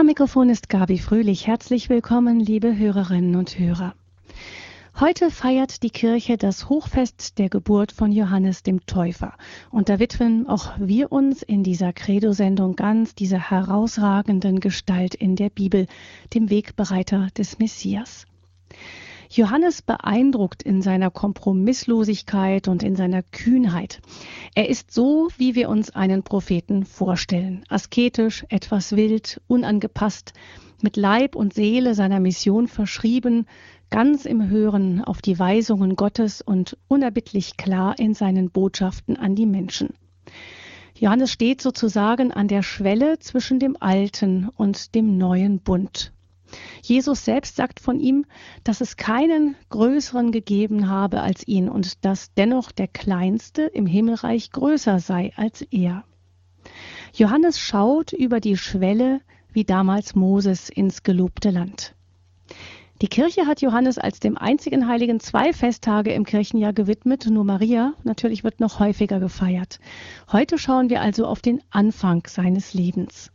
[0.00, 1.46] Am Mikrofon ist Gabi Fröhlich.
[1.46, 3.94] Herzlich willkommen, liebe Hörerinnen und Hörer.
[4.98, 9.34] Heute feiert die Kirche das Hochfest der Geburt von Johannes dem Täufer.
[9.70, 15.50] Und da widmen auch wir uns in dieser Credo-Sendung ganz dieser herausragenden Gestalt in der
[15.50, 15.86] Bibel,
[16.32, 18.24] dem Wegbereiter des Messias.
[19.32, 24.00] Johannes beeindruckt in seiner Kompromisslosigkeit und in seiner Kühnheit.
[24.56, 27.64] Er ist so, wie wir uns einen Propheten vorstellen.
[27.68, 30.32] Asketisch, etwas wild, unangepasst,
[30.82, 33.46] mit Leib und Seele seiner Mission verschrieben,
[33.88, 39.46] ganz im Hören auf die Weisungen Gottes und unerbittlich klar in seinen Botschaften an die
[39.46, 39.90] Menschen.
[40.98, 46.12] Johannes steht sozusagen an der Schwelle zwischen dem alten und dem neuen Bund.
[46.82, 48.26] Jesus selbst sagt von ihm,
[48.64, 54.50] dass es keinen größeren gegeben habe als ihn und dass dennoch der Kleinste im Himmelreich
[54.50, 56.04] größer sei als er.
[57.12, 59.20] Johannes schaut über die Schwelle
[59.52, 61.94] wie damals Moses ins gelobte Land.
[63.02, 67.94] Die Kirche hat Johannes als dem einzigen Heiligen zwei Festtage im Kirchenjahr gewidmet, nur Maria
[68.04, 69.80] natürlich wird noch häufiger gefeiert.
[70.30, 73.32] Heute schauen wir also auf den Anfang seines Lebens.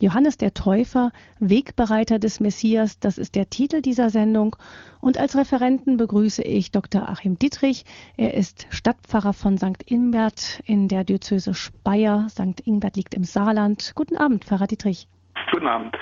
[0.00, 4.56] Johannes der Täufer, Wegbereiter des Messias, das ist der Titel dieser Sendung.
[5.02, 7.06] Und als Referenten begrüße ich Dr.
[7.06, 7.84] Achim Dietrich.
[8.16, 9.82] Er ist Stadtpfarrer von St.
[9.84, 12.28] Ingbert in der Diözese Speyer.
[12.30, 12.62] St.
[12.64, 13.92] Ingbert liegt im Saarland.
[13.94, 15.06] Guten Abend, Pfarrer Dietrich.
[15.52, 15.94] Guten Abend.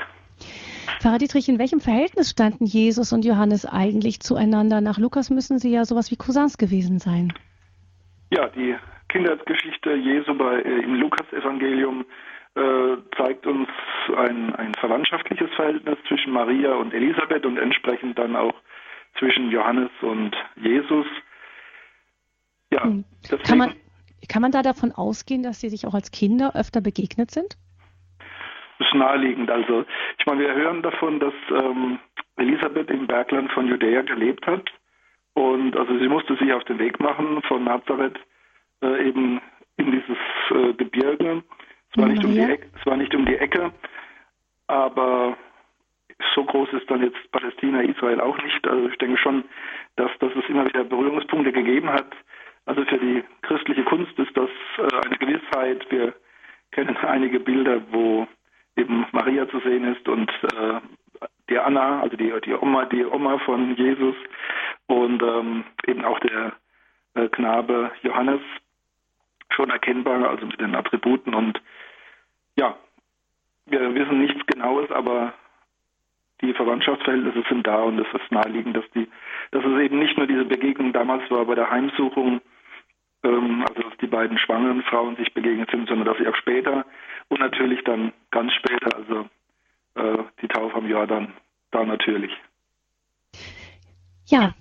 [1.00, 4.80] Pfarrer Dietrich, in welchem Verhältnis standen Jesus und Johannes eigentlich zueinander?
[4.80, 7.32] Nach Lukas müssen sie ja sowas wie Cousins gewesen sein.
[8.30, 8.76] Ja, die
[9.08, 12.04] Kindergeschichte Jesu bei, äh, im Lukas-Evangelium äh,
[13.16, 13.68] zeigt uns
[14.16, 18.54] ein, ein verwandtschaftliches Verhältnis zwischen Maria und Elisabeth und entsprechend dann auch
[19.18, 21.06] zwischen Johannes und Jesus.
[22.70, 23.04] Ja, hm.
[23.44, 23.74] kann, man,
[24.28, 27.56] kann man da davon ausgehen, dass sie sich auch als Kinder öfter begegnet sind?
[28.78, 29.50] Das ist naheliegend.
[29.50, 29.84] Also
[30.18, 31.98] ich meine, wir hören davon, dass ähm,
[32.36, 34.70] Elisabeth im Bergland von Judäa gelebt hat
[35.34, 38.18] und also sie musste sich auf den Weg machen von Nazareth
[38.82, 39.40] äh, eben
[39.76, 40.18] in dieses
[40.50, 41.42] äh, Gebirge
[41.90, 43.72] es war, nicht um die Ecke, es war nicht um die Ecke,
[44.66, 45.36] aber
[46.34, 48.66] so groß ist dann jetzt Palästina, Israel auch nicht.
[48.66, 49.44] Also ich denke schon,
[49.96, 52.12] dass, dass es immer wieder Berührungspunkte gegeben hat.
[52.66, 55.86] Also für die christliche Kunst ist das äh, eine Gewissheit.
[55.90, 56.14] Wir
[56.72, 58.26] kennen einige Bilder, wo
[58.76, 60.80] eben Maria zu sehen ist und äh,
[61.48, 64.14] die Anna, also die, die Oma, die Oma von Jesus
[64.86, 66.52] und ähm, eben auch der
[67.14, 68.40] äh, Knabe Johannes
[69.50, 71.60] schon erkennbar, also mit den Attributen und
[72.56, 72.76] ja,
[73.66, 75.34] wir wissen nichts Genaues, aber
[76.40, 79.08] die Verwandtschaftsverhältnisse sind da und es ist naheliegend, dass die,
[79.50, 82.40] dass es eben nicht nur diese Begegnung damals war bei der Heimsuchung,
[83.24, 86.84] ähm, also dass die beiden schwangeren Frauen sich begegnet sind, sondern dass sie auch später
[87.28, 89.28] und natürlich dann ganz später, also
[89.94, 91.32] äh, die Taufe am Jordan,
[91.70, 92.32] da natürlich.
[94.26, 94.54] Ja,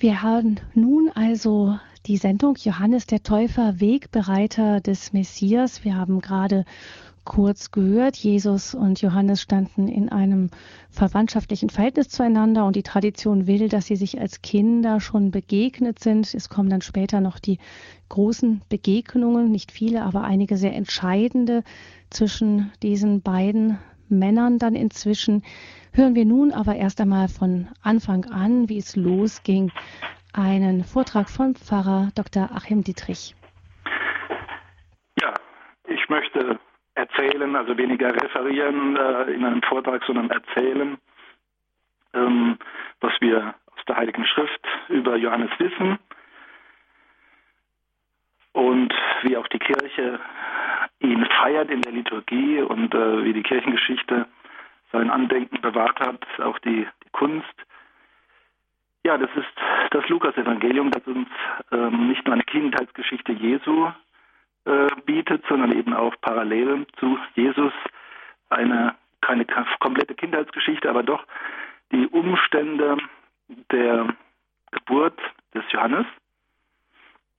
[0.00, 1.76] wir haben nun also
[2.06, 5.82] die Sendung Johannes der Täufer, Wegbereiter des Messias.
[5.82, 6.64] Wir haben gerade
[7.24, 10.50] kurz gehört, Jesus und Johannes standen in einem
[10.88, 16.32] verwandtschaftlichen Verhältnis zueinander und die Tradition will, dass sie sich als Kinder schon begegnet sind.
[16.32, 17.58] Es kommen dann später noch die
[18.08, 21.64] großen Begegnungen, nicht viele, aber einige sehr entscheidende
[22.08, 23.78] zwischen diesen beiden
[24.10, 25.42] Männern dann inzwischen.
[25.92, 29.72] Hören wir nun aber erst einmal von Anfang an, wie es losging,
[30.32, 32.50] einen Vortrag von Pfarrer Dr.
[32.54, 33.34] Achim Dietrich.
[35.20, 35.34] Ja,
[35.88, 36.58] ich möchte
[36.94, 40.98] erzählen, also weniger referieren äh, in einem Vortrag, sondern erzählen,
[42.14, 42.58] ähm,
[43.00, 45.98] was wir aus der Heiligen Schrift über Johannes wissen
[48.52, 48.92] und
[49.22, 50.20] wie auch die Kirche
[51.00, 54.26] ihn feiert in der Liturgie und äh, wie die Kirchengeschichte
[54.92, 57.46] sein Andenken bewahrt hat, auch die, die Kunst.
[59.04, 59.46] Ja, das ist
[59.90, 61.28] das Lukas-Evangelium, das uns
[61.70, 63.90] ähm, nicht nur eine Kindheitsgeschichte Jesu
[64.64, 67.72] äh, bietet, sondern eben auch parallel zu Jesus
[68.50, 69.44] eine keine
[69.80, 71.24] komplette Kindheitsgeschichte, aber doch
[71.92, 72.96] die Umstände
[73.72, 74.14] der
[74.70, 75.18] Geburt
[75.54, 76.06] des Johannes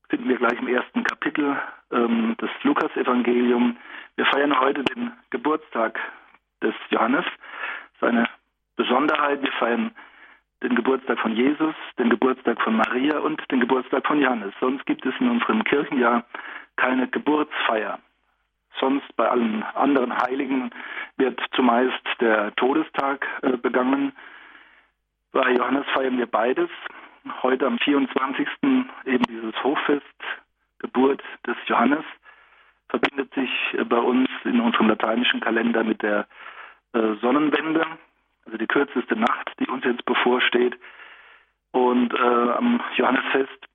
[0.10, 1.58] finden wir gleich im ersten Kapitel
[1.92, 3.78] ähm, des Lukas-Evangelium.
[4.16, 6.00] Wir feiern heute den Geburtstag
[6.62, 7.26] des Johannes,
[8.00, 8.28] seine
[8.76, 9.42] Besonderheit.
[9.42, 9.92] Wir feiern
[10.62, 14.54] den Geburtstag von Jesus, den Geburtstag von Maria und den Geburtstag von Johannes.
[14.60, 16.26] Sonst gibt es in unserem Kirchenjahr
[16.76, 18.00] keine Geburtsfeier.
[18.80, 20.70] Sonst bei allen anderen Heiligen
[21.18, 24.14] wird zumeist der Todestag äh, begangen.
[25.32, 26.70] Bei Johannes feiern wir beides.
[27.44, 28.48] Heute am 24.
[29.06, 30.04] eben dieses Hochfest,
[30.80, 32.04] Geburt des Johannes,
[32.90, 36.28] verbindet sich äh, bei uns in unserem lateinischen Kalender mit der
[36.94, 37.86] äh, Sonnenwende,
[38.46, 40.78] also die kürzeste Nacht, die uns jetzt bevorsteht.
[41.72, 43.68] Und äh, am Johannesfest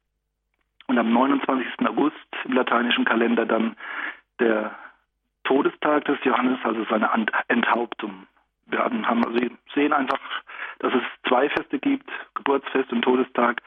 [0.88, 1.86] und am 29.
[1.86, 3.76] August im lateinischen Kalender dann
[4.40, 4.74] der
[5.44, 7.08] Todestag des Johannes, also seine
[7.48, 8.26] Enthauptung.
[8.66, 9.38] Wir haben, also
[9.74, 10.18] sehen einfach,
[10.80, 13.60] dass es zwei Feste gibt, Geburtsfest und Todestag,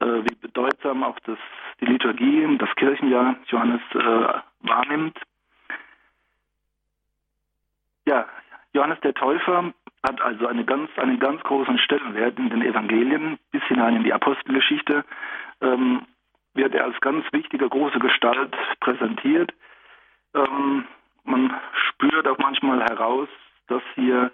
[0.00, 1.38] wie bedeutsam auch das,
[1.80, 5.18] die Liturgie, das Kirchenjahr Johannes äh, wahrnimmt.
[8.06, 8.26] Ja,
[8.72, 9.72] Johannes der Täufer
[10.04, 14.12] hat also eine ganz, einen ganz großen Stellenwert in den Evangelien bis hinein in die
[14.12, 15.04] Apostelgeschichte.
[15.60, 16.02] Ähm,
[16.54, 19.52] wird er als ganz wichtige große Gestalt präsentiert.
[20.34, 20.84] Ähm,
[21.24, 21.52] man
[21.88, 23.28] spürt auch manchmal heraus,
[23.68, 24.30] dass hier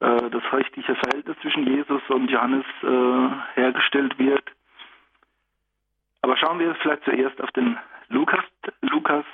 [0.00, 4.44] äh, das rechtliche Verhältnis zwischen Jesus und Johannes äh, hergestellt wird.
[6.22, 7.78] Aber schauen wir vielleicht zuerst auf den
[8.08, 9.24] Lukas-Text, Lukas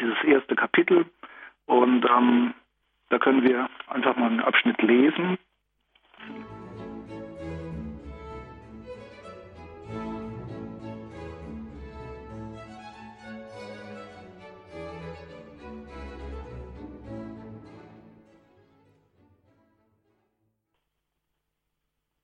[0.00, 1.06] dieses erste Kapitel.
[1.66, 2.54] Und ähm,
[3.10, 5.38] da können wir einfach mal einen Abschnitt lesen.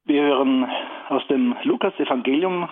[0.04, 0.68] Wir hören
[1.10, 2.68] aus dem Lukas-Evangelium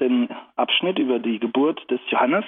[0.00, 2.44] den Abschnitt über die Geburt des Johannes.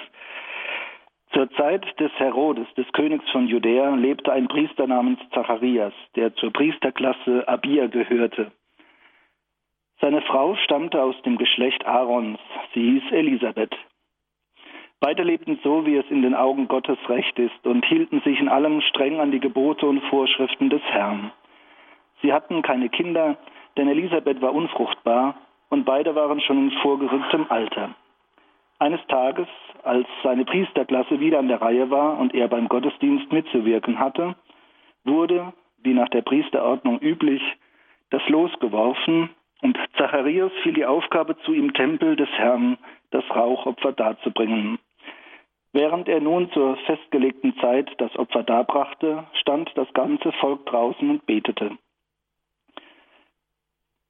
[1.31, 6.51] Zur Zeit des Herodes, des Königs von Judäa, lebte ein Priester namens Zacharias, der zur
[6.51, 8.51] Priesterklasse Abia gehörte.
[9.99, 12.39] Seine Frau stammte aus dem Geschlecht Aarons,
[12.73, 13.75] sie hieß Elisabeth.
[14.99, 18.49] Beide lebten so, wie es in den Augen Gottes recht ist, und hielten sich in
[18.49, 21.31] allem streng an die Gebote und Vorschriften des Herrn.
[22.21, 23.37] Sie hatten keine Kinder,
[23.77, 25.35] denn Elisabeth war unfruchtbar
[25.69, 27.95] und beide waren schon in vorgerücktem Alter.
[28.79, 29.47] Eines Tages,
[29.83, 34.35] als seine Priesterklasse wieder an der Reihe war und er beim Gottesdienst mitzuwirken hatte,
[35.03, 37.41] wurde, wie nach der Priesterordnung üblich,
[38.09, 39.29] das Los geworfen
[39.61, 42.77] und Zacharias fiel die Aufgabe zu, im Tempel des Herrn
[43.11, 44.79] das Rauchopfer darzubringen.
[45.73, 51.25] Während er nun zur festgelegten Zeit das Opfer darbrachte, stand das ganze Volk draußen und
[51.25, 51.77] betete.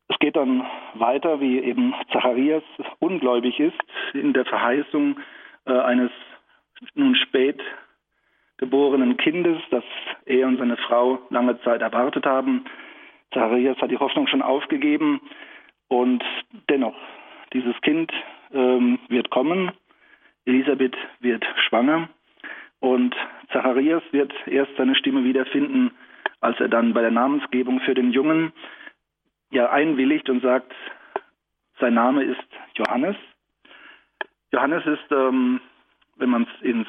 [0.10, 0.66] Es geht dann
[0.96, 2.64] weiter, wie eben Zacharias
[3.00, 3.78] ungläubig ist
[4.14, 5.20] in der Verheißung
[5.66, 6.12] äh, eines
[6.96, 7.62] nun spät
[8.58, 9.84] geborenen Kindes, das
[10.26, 12.66] er und seine Frau lange Zeit erwartet haben.
[13.34, 15.22] Zacharias hat die Hoffnung schon aufgegeben
[15.90, 16.24] und
[16.70, 16.96] dennoch,
[17.54, 18.12] dieses Kind
[18.54, 19.72] ähm, wird kommen,
[20.46, 22.10] Elisabeth wird schwanger
[22.80, 23.16] und
[23.52, 25.92] Zacharias wird erst seine Stimme wiederfinden,
[26.42, 28.54] als er dann bei der Namensgebung für den Jungen
[29.50, 30.74] ja einwilligt und sagt,
[31.80, 33.16] sein Name ist Johannes.
[34.52, 35.62] Johannes ist, ähm,
[36.16, 36.88] wenn man es ins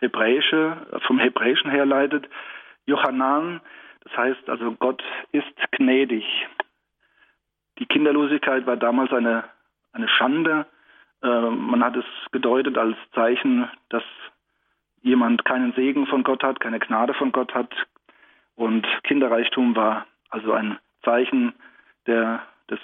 [0.00, 2.28] Hebräische, vom Hebräischen herleitet,
[2.86, 3.60] Johannan,
[4.02, 5.02] das heißt also Gott
[5.32, 6.24] ist gnädig.
[7.78, 9.44] Die Kinderlosigkeit war damals eine,
[9.92, 10.66] eine Schande.
[11.22, 14.04] Äh, man hat es gedeutet als Zeichen, dass
[15.02, 17.72] jemand keinen Segen von Gott hat, keine Gnade von Gott hat.
[18.54, 21.52] Und Kinderreichtum war also ein Zeichen
[22.06, 22.80] der, des,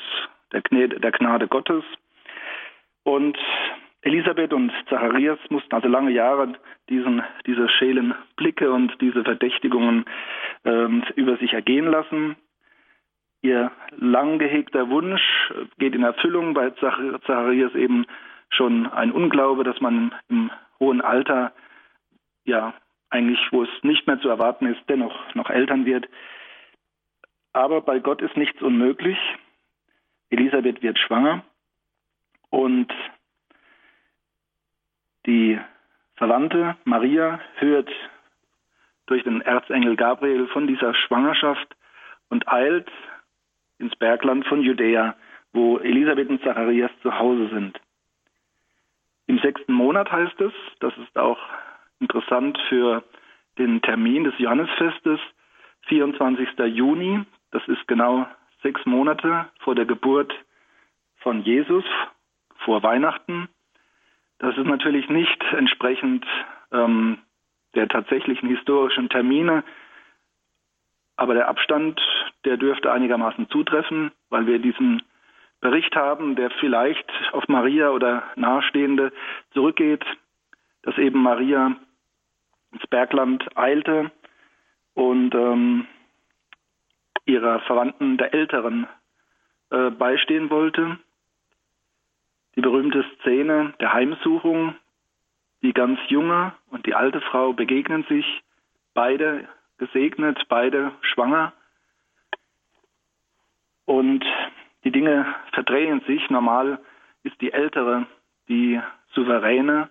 [0.52, 1.84] der, Gnade, der Gnade Gottes.
[3.04, 3.38] Und
[4.02, 6.54] Elisabeth und Zacharias mussten also lange Jahre
[6.88, 10.04] diesen, diese schälen Blicke und diese Verdächtigungen
[10.64, 12.36] ähm, über sich ergehen lassen.
[13.42, 15.22] Ihr lang gehegter Wunsch
[15.78, 18.06] geht in Erfüllung, bei Zacharias eben
[18.50, 21.52] schon ein Unglaube, dass man im hohen Alter,
[22.44, 22.74] ja,
[23.10, 26.08] eigentlich, wo es nicht mehr zu erwarten ist, dennoch noch Eltern wird.
[27.52, 29.18] Aber bei Gott ist nichts unmöglich.
[30.30, 31.44] Elisabeth wird schwanger
[32.50, 32.92] und
[35.26, 35.58] die
[36.16, 37.90] Verwandte Maria hört
[39.06, 41.76] durch den Erzengel Gabriel von dieser Schwangerschaft
[42.30, 42.90] und eilt
[43.78, 45.16] ins Bergland von Judäa,
[45.52, 47.78] wo Elisabeth und Zacharias zu Hause sind.
[49.26, 51.38] Im sechsten Monat heißt es, das ist auch
[52.00, 53.02] interessant für
[53.58, 55.20] den Termin des Johannesfestes,
[55.88, 56.48] 24.
[56.66, 58.26] Juni, das ist genau
[58.62, 60.32] sechs Monate vor der Geburt
[61.18, 61.84] von Jesus,
[62.64, 63.48] vor Weihnachten.
[64.38, 66.26] Das ist natürlich nicht entsprechend
[66.72, 67.18] ähm,
[67.74, 69.62] der tatsächlichen historischen Termine,
[71.16, 72.00] aber der Abstand,
[72.44, 75.02] der dürfte einigermaßen zutreffen, weil wir diesen
[75.60, 79.12] Bericht haben, der vielleicht auf Maria oder Nahestehende
[79.52, 80.04] zurückgeht,
[80.82, 81.76] dass eben Maria
[82.72, 84.10] ins Bergland eilte
[84.94, 85.86] und ähm,
[87.24, 88.86] ihrer Verwandten der Älteren
[89.70, 90.98] äh, beistehen wollte.
[92.56, 94.74] Die berühmte Szene der Heimsuchung,
[95.62, 98.26] die ganz junge und die alte Frau begegnen sich,
[98.94, 99.48] beide
[99.78, 101.52] gesegnet, beide schwanger.
[103.86, 104.24] Und
[104.84, 106.28] die Dinge verdrehen sich.
[106.30, 106.78] Normal
[107.22, 108.06] ist die ältere
[108.48, 108.80] die
[109.14, 109.88] souveräne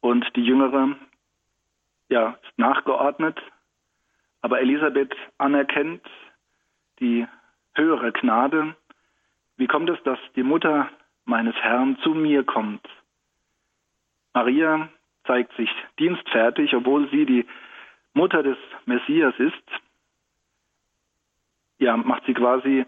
[0.00, 0.96] und die jüngere
[2.08, 3.40] ja, ist nachgeordnet.
[4.42, 6.02] Aber Elisabeth anerkennt
[7.00, 7.26] die
[7.74, 8.76] höhere Gnade.
[9.56, 10.88] Wie kommt es, dass die Mutter
[11.24, 12.86] meines Herrn zu mir kommt?
[14.32, 14.88] Maria
[15.26, 17.46] zeigt sich dienstfertig, obwohl sie die
[18.12, 19.62] Mutter des Messias ist.
[21.78, 22.84] Ja, macht sie quasi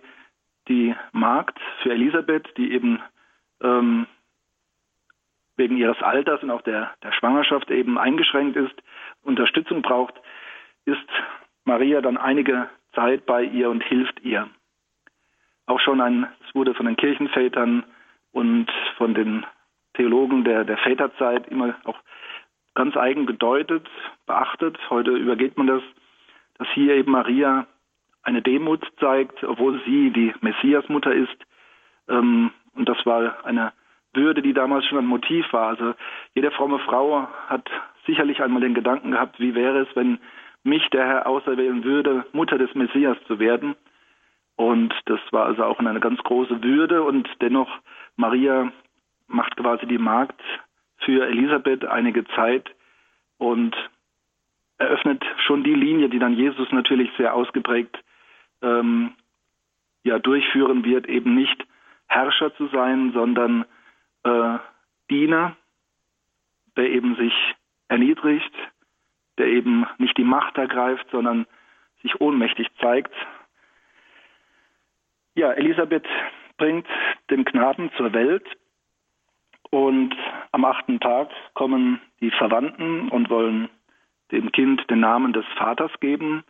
[0.69, 3.01] die Magd für Elisabeth, die eben
[3.61, 4.07] ähm,
[5.57, 8.75] wegen ihres Alters und auch der, der Schwangerschaft eben eingeschränkt ist,
[9.23, 10.15] Unterstützung braucht,
[10.85, 11.09] ist
[11.65, 14.49] Maria dann einige Zeit bei ihr und hilft ihr.
[15.67, 17.85] Auch schon ein, es wurde von den Kirchenvätern
[18.33, 19.47] und von den
[19.95, 21.99] Theologen der, der Väterzeit immer auch
[22.75, 23.87] ganz eigen gedeutet,
[24.27, 24.79] beachtet.
[24.91, 25.83] Heute übergeht man das,
[26.59, 27.67] dass hier eben Maria
[28.23, 31.37] eine Demut zeigt, obwohl sie die Messiasmutter ist.
[32.09, 33.73] Ähm, und das war eine
[34.17, 35.69] würde, die damals schon ein Motiv war.
[35.69, 35.95] Also
[36.35, 37.69] jede fromme Frau hat
[38.07, 40.19] sicherlich einmal den Gedanken gehabt, wie wäre es, wenn
[40.67, 43.77] mich der Herr auserwählen würde, Mutter des Messias zu werden.
[44.57, 47.69] Und das war also auch eine ganz große Würde und dennoch
[48.17, 48.73] Maria
[49.29, 50.41] macht quasi die Magd
[50.99, 52.71] für Elisabeth einige Zeit
[53.39, 53.77] und
[54.79, 57.97] eröffnet schon die Linie, die dann Jesus natürlich sehr ausgeprägt
[58.63, 59.13] ähm,
[60.05, 61.67] ja durchführen wird, eben nicht
[62.07, 63.65] Herrscher zu sein, sondern
[64.23, 64.59] äh,
[65.11, 65.57] Diener,
[66.77, 67.35] der eben sich
[67.89, 68.53] erniedrigt,
[69.39, 71.47] der eben nicht die Macht ergreift, sondern
[72.03, 73.15] sich ohnmächtig zeigt.
[75.35, 76.07] Ja, Elisabeth
[76.57, 76.87] bringt
[77.31, 78.47] den Knaben zur Welt
[79.71, 80.15] und
[80.53, 83.69] am achten Tag kommen die Verwandten und wollen
[84.33, 86.45] dem Kind den Namen des Vaters geben.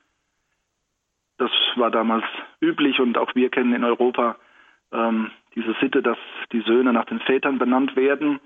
[1.39, 2.25] Das war damals
[2.61, 4.37] üblich und auch wir kennen in Europa
[4.93, 6.19] ähm, diese Sitte, dass
[6.53, 8.41] die Söhne nach den Vätern benannt werden.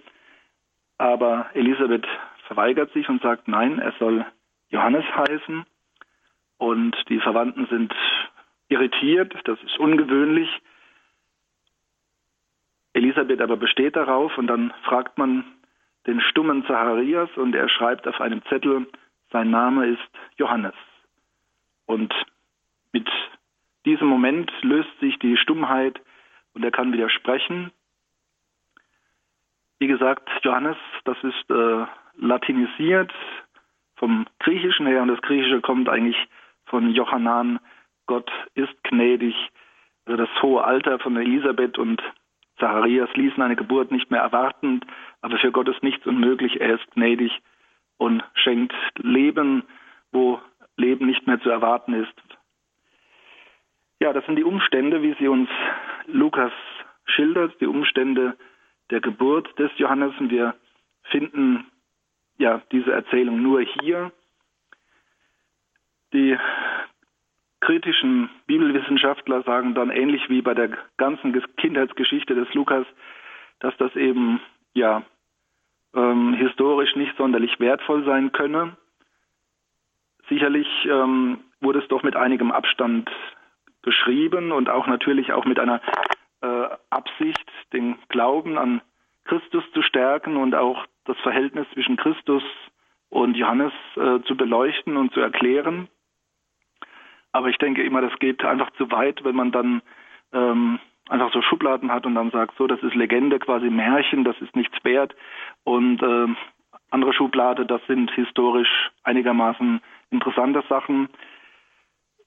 [0.98, 2.06] Aber Elisabeth
[2.50, 4.26] verweigert sich und sagt, nein, er soll
[4.70, 5.64] Johannes heißen.
[6.58, 7.94] Und die Verwandten sind
[8.68, 10.48] irritiert, das ist ungewöhnlich.
[12.92, 15.44] Elisabeth aber besteht darauf und dann fragt man
[16.08, 18.88] den stummen Zacharias und er schreibt auf einem Zettel,
[19.30, 20.74] sein Name ist Johannes.
[21.86, 22.12] Und
[22.90, 23.08] mit
[23.86, 26.00] diesem Moment löst sich die Stummheit
[26.54, 27.70] und er kann widersprechen.
[29.78, 31.86] Wie gesagt, Johannes, das ist äh,
[32.20, 33.12] latinisiert
[33.96, 36.16] vom Griechischen her und das Griechische kommt eigentlich
[36.66, 37.58] von Johannan,
[38.06, 39.34] Gott ist gnädig.
[40.04, 42.02] Also das hohe Alter von Elisabeth und
[42.58, 44.80] Zacharias ließen eine Geburt nicht mehr erwarten,
[45.22, 46.60] aber für Gott ist nichts unmöglich.
[46.60, 47.32] Er ist gnädig
[47.98, 49.64] und schenkt Leben,
[50.12, 50.40] wo
[50.76, 52.12] Leben nicht mehr zu erwarten ist.
[54.00, 55.48] Ja, das sind die Umstände, wie sie uns
[56.06, 56.52] Lukas
[57.04, 58.36] schildert, die Umstände
[58.90, 60.12] der Geburt des Johannes.
[60.18, 60.54] Und wir
[61.04, 61.69] finden
[62.40, 64.10] ja diese Erzählung nur hier.
[66.12, 66.36] Die
[67.60, 72.86] kritischen Bibelwissenschaftler sagen dann ähnlich wie bei der ganzen Kindheitsgeschichte des Lukas,
[73.60, 74.40] dass das eben
[74.72, 75.02] ja
[75.94, 78.76] ähm, historisch nicht sonderlich wertvoll sein könne.
[80.28, 83.10] Sicherlich ähm, wurde es doch mit einigem Abstand
[83.82, 85.80] beschrieben und auch natürlich auch mit einer
[86.40, 88.80] äh, Absicht, den Glauben an
[89.24, 92.42] Christus zu stärken und auch das Verhältnis zwischen Christus
[93.08, 95.88] und Johannes äh, zu beleuchten und zu erklären.
[97.32, 99.82] Aber ich denke immer, das geht einfach zu weit, wenn man dann
[100.32, 104.40] ähm, einfach so Schubladen hat und dann sagt, so, das ist Legende, quasi Märchen, das
[104.40, 105.14] ist nichts wert.
[105.64, 106.26] Und äh,
[106.90, 111.08] andere Schublade, das sind historisch einigermaßen interessante Sachen.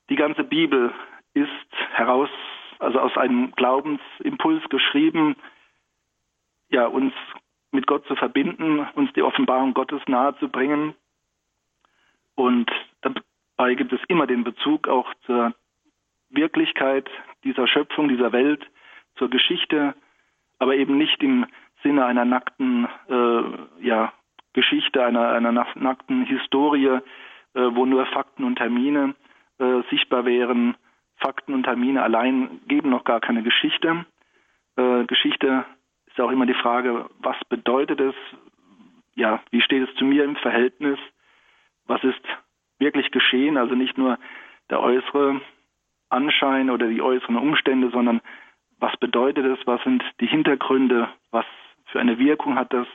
[0.10, 0.94] Die ganze Bibel
[1.34, 1.50] ist
[1.94, 2.30] heraus,
[2.80, 5.36] also aus einem Glaubensimpuls geschrieben,
[6.74, 7.14] ja, uns
[7.72, 10.96] mit Gott zu verbinden, uns die Offenbarung Gottes nahe zu bringen.
[12.36, 12.70] Und
[13.02, 15.54] dabei gibt es immer den Bezug auch zur
[16.30, 17.10] Wirklichkeit
[17.44, 18.66] dieser Schöpfung, dieser Welt,
[19.16, 19.94] zur Geschichte,
[20.60, 21.46] aber eben nicht im
[21.84, 24.14] Sinne einer nackten äh, ja,
[24.54, 27.00] Geschichte, einer, einer nackten Historie, äh,
[27.54, 29.16] wo nur Fakten und Termine
[29.60, 30.76] äh, sichtbar wären,
[31.18, 34.06] Fakten und Termine allein geben noch gar keine Geschichte.
[34.76, 35.66] Äh, Geschichte
[36.14, 38.16] ist auch immer die Frage, was bedeutet es?
[39.16, 41.00] Ja, wie steht es zu mir im Verhältnis?
[41.86, 42.22] Was ist
[42.80, 43.58] wirklich geschehen?
[43.58, 44.18] Also nicht nur
[44.70, 45.42] der äußere
[46.10, 48.22] Anschein oder die äußeren Umstände, sondern
[48.80, 49.66] was bedeutet es?
[49.66, 51.10] Was sind die Hintergründe?
[51.32, 51.46] Was
[51.88, 52.88] für eine Wirkung hat das?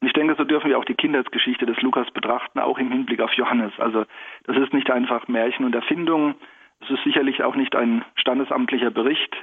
[0.00, 3.20] Und ich denke, so dürfen wir auch die Kindheitsgeschichte des Lukas betrachten, auch im Hinblick
[3.20, 3.72] auf Johannes.
[3.78, 4.04] Also
[4.44, 6.34] das ist nicht einfach Märchen und Erfindung,
[6.80, 9.34] es ist sicherlich auch nicht ein standesamtlicher Bericht,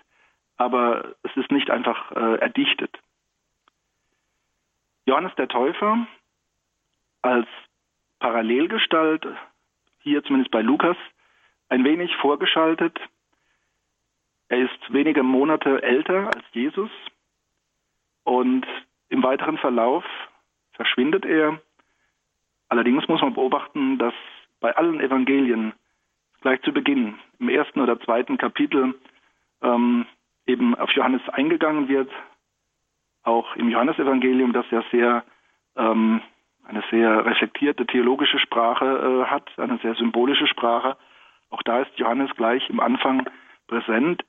[0.61, 2.95] aber es ist nicht einfach äh, erdichtet.
[5.07, 6.05] Johannes der Täufer
[7.23, 7.47] als
[8.19, 9.25] Parallelgestalt,
[10.01, 10.97] hier zumindest bei Lukas,
[11.69, 12.99] ein wenig vorgeschaltet.
[14.49, 16.91] Er ist wenige Monate älter als Jesus
[18.23, 18.67] und
[19.09, 20.03] im weiteren Verlauf
[20.73, 21.59] verschwindet er.
[22.69, 24.13] Allerdings muss man beobachten, dass
[24.59, 25.73] bei allen Evangelien
[26.41, 28.93] gleich zu Beginn, im ersten oder zweiten Kapitel,
[29.63, 30.05] ähm,
[30.51, 32.09] eben auf Johannes eingegangen wird.
[33.23, 35.23] Auch im Johannesevangelium, das ja sehr
[35.75, 36.21] ähm,
[36.67, 40.97] eine sehr reflektierte theologische Sprache äh, hat, eine sehr symbolische Sprache.
[41.49, 43.29] Auch da ist Johannes gleich im Anfang
[43.67, 44.23] präsent.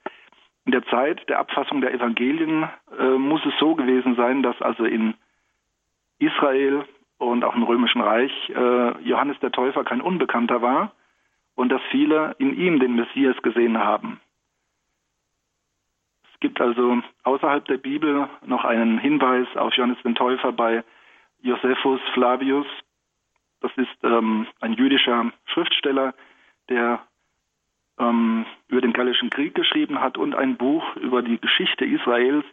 [0.64, 4.84] In der Zeit der Abfassung der Evangelien äh, muss es so gewesen sein, dass also
[4.84, 5.14] in
[6.18, 6.84] Israel
[7.18, 10.92] und auch im Römischen Reich äh, Johannes der Täufer kein Unbekannter war
[11.54, 14.20] und dass viele in ihm den Messias gesehen haben.
[16.42, 20.82] Gibt also außerhalb der Bibel noch einen Hinweis auf Johannes den Täufer bei
[21.40, 22.66] Josephus Flavius.
[23.60, 26.14] Das ist ähm, ein jüdischer Schriftsteller,
[26.68, 27.00] der
[28.00, 32.44] ähm, über den Gallischen Krieg geschrieben hat und ein Buch über die Geschichte Israels,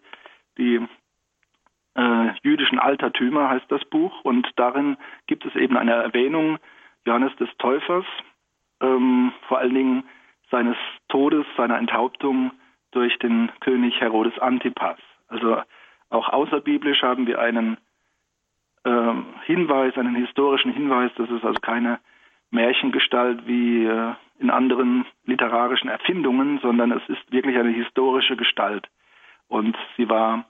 [0.59, 0.87] die
[1.95, 4.23] äh, jüdischen Altertümer heißt das Buch.
[4.23, 6.59] Und darin gibt es eben eine Erwähnung
[7.07, 8.05] Johannes des Täufers,
[8.81, 10.03] ähm, vor allen Dingen
[10.51, 10.77] seines
[11.07, 12.51] Todes, seiner Enthauptung
[12.91, 14.99] durch den König Herodes Antipas.
[15.27, 15.61] Also
[16.09, 17.77] auch außerbiblisch haben wir einen
[18.83, 19.13] äh,
[19.45, 21.99] Hinweis, einen historischen Hinweis, das ist also keine
[22.51, 28.87] Märchengestalt wie äh, in anderen literarischen Erfindungen, sondern es ist wirklich eine historische Gestalt.
[29.47, 30.45] Und sie war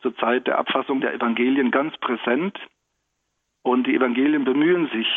[0.00, 2.58] zur Zeit der Abfassung der Evangelien ganz präsent.
[3.62, 5.08] Und die Evangelien bemühen sich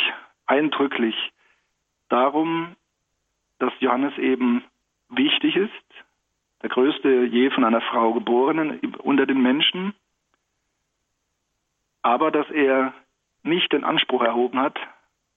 [0.45, 1.15] eindrücklich
[2.09, 2.75] darum,
[3.59, 4.63] dass Johannes eben
[5.09, 5.71] wichtig ist,
[6.61, 9.93] der größte je von einer Frau geborenen unter den Menschen,
[12.01, 12.93] aber dass er
[13.43, 14.77] nicht den Anspruch erhoben hat,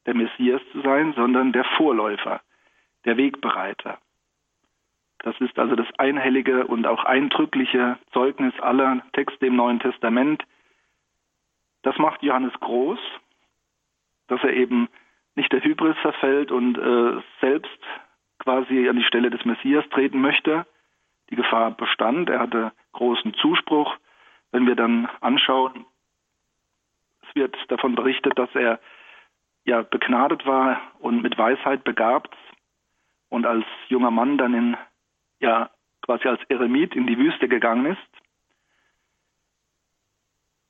[0.07, 2.41] der Messias zu sein, sondern der Vorläufer,
[3.05, 3.99] der Wegbereiter.
[5.23, 10.45] Das ist also das einhellige und auch eindrückliche Zeugnis aller Texte im Neuen Testament.
[11.83, 12.99] Das macht Johannes groß,
[14.29, 14.89] dass er eben
[15.35, 17.79] nicht der Hybris verfällt und äh, selbst
[18.39, 20.67] quasi an die Stelle des Messias treten möchte.
[21.31, 23.97] Die Gefahr bestand, er hatte großen Zuspruch.
[24.51, 25.87] Wenn wir dann anschauen,
[27.23, 28.81] es wird davon berichtet, dass er
[29.65, 32.35] ja begnadet war und mit Weisheit begabt
[33.29, 34.77] und als junger Mann dann in
[35.39, 35.71] ja
[36.03, 38.11] quasi als Eremit in die Wüste gegangen ist.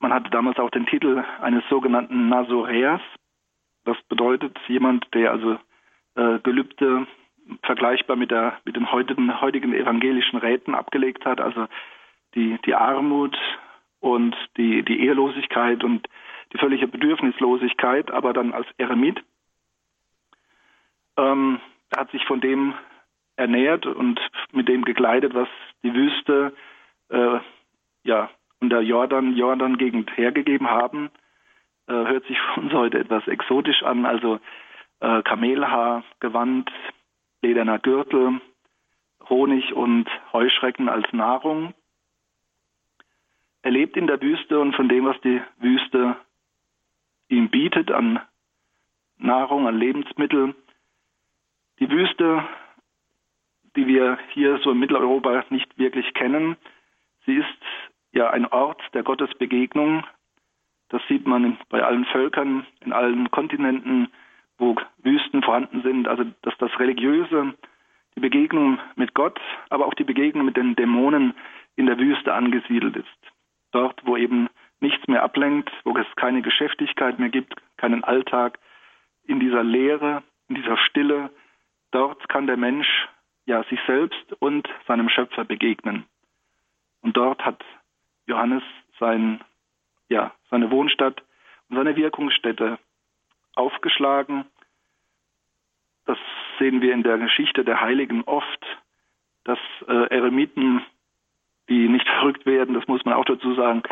[0.01, 3.03] Man hatte damals auch den Titel eines sogenannten Nazoräers.
[3.85, 5.59] Das bedeutet jemand, der also
[6.15, 7.07] äh, Gelübde
[7.63, 11.67] vergleichbar mit, der, mit den heutigen, heutigen evangelischen Räten abgelegt hat, also
[12.35, 13.37] die, die Armut
[14.01, 16.09] und die, die Ehelosigkeit und
[16.53, 19.23] die völlige Bedürfnislosigkeit, aber dann als Eremit.
[21.17, 21.61] Ähm,
[21.91, 22.75] er hat sich von dem
[23.37, 24.21] ernährt und
[24.53, 25.49] mit dem gekleidet, was
[25.83, 26.53] die Wüste
[27.09, 27.39] äh,
[28.05, 31.11] ja und der Jordan Jordan Gegend hergegeben haben.
[31.87, 34.39] Äh, hört sich für uns heute etwas exotisch an, also
[35.01, 36.71] äh, Kamelhaar, Gewand,
[37.43, 38.41] lederner Gürtel,
[39.29, 41.75] Honig und Heuschrecken als Nahrung.
[43.63, 46.17] Er lebt in der Wüste und von dem, was die Wüste
[47.29, 48.21] ihm bietet an
[49.19, 50.55] Nahrung, an Lebensmitteln.
[51.79, 52.45] Die Wüste,
[53.77, 56.57] die wir hier so in Mitteleuropa nicht wirklich kennen,
[57.27, 57.47] sie ist
[58.13, 60.05] ja ein Ort der Gottesbegegnung.
[60.89, 64.09] Das sieht man bei allen Völkern, in allen Kontinenten,
[64.61, 66.07] wo Wüsten vorhanden sind.
[66.07, 67.55] Also dass das Religiöse,
[68.15, 71.35] die Begegnung mit Gott, aber auch die Begegnung mit den Dämonen
[71.77, 73.07] in der Wüste angesiedelt ist.
[73.73, 74.49] Dort, wo eben
[74.81, 78.59] nichts mehr ablenkt, wo es keine Geschäftigkeit mehr gibt, keinen Alltag,
[79.25, 81.31] in dieser Leere, in dieser Stille,
[81.93, 82.89] dort kann der Mensch
[83.47, 86.05] ja sich selbst und seinem Schöpfer begegnen.
[87.03, 87.65] Und dort hat
[88.27, 88.63] Johannes
[88.99, 89.41] sein,
[90.09, 91.23] ja, seine Wohnstadt
[91.69, 92.79] und seine Wirkungsstätte
[93.55, 94.45] aufgeschlagen.
[96.07, 96.19] Das
[96.59, 98.65] sehen wir in der Geschichte der Heiligen oft,
[99.45, 100.85] dass äh, Eremiten,
[101.69, 103.83] die nicht verrückt werden, das muss man auch dazu sagen,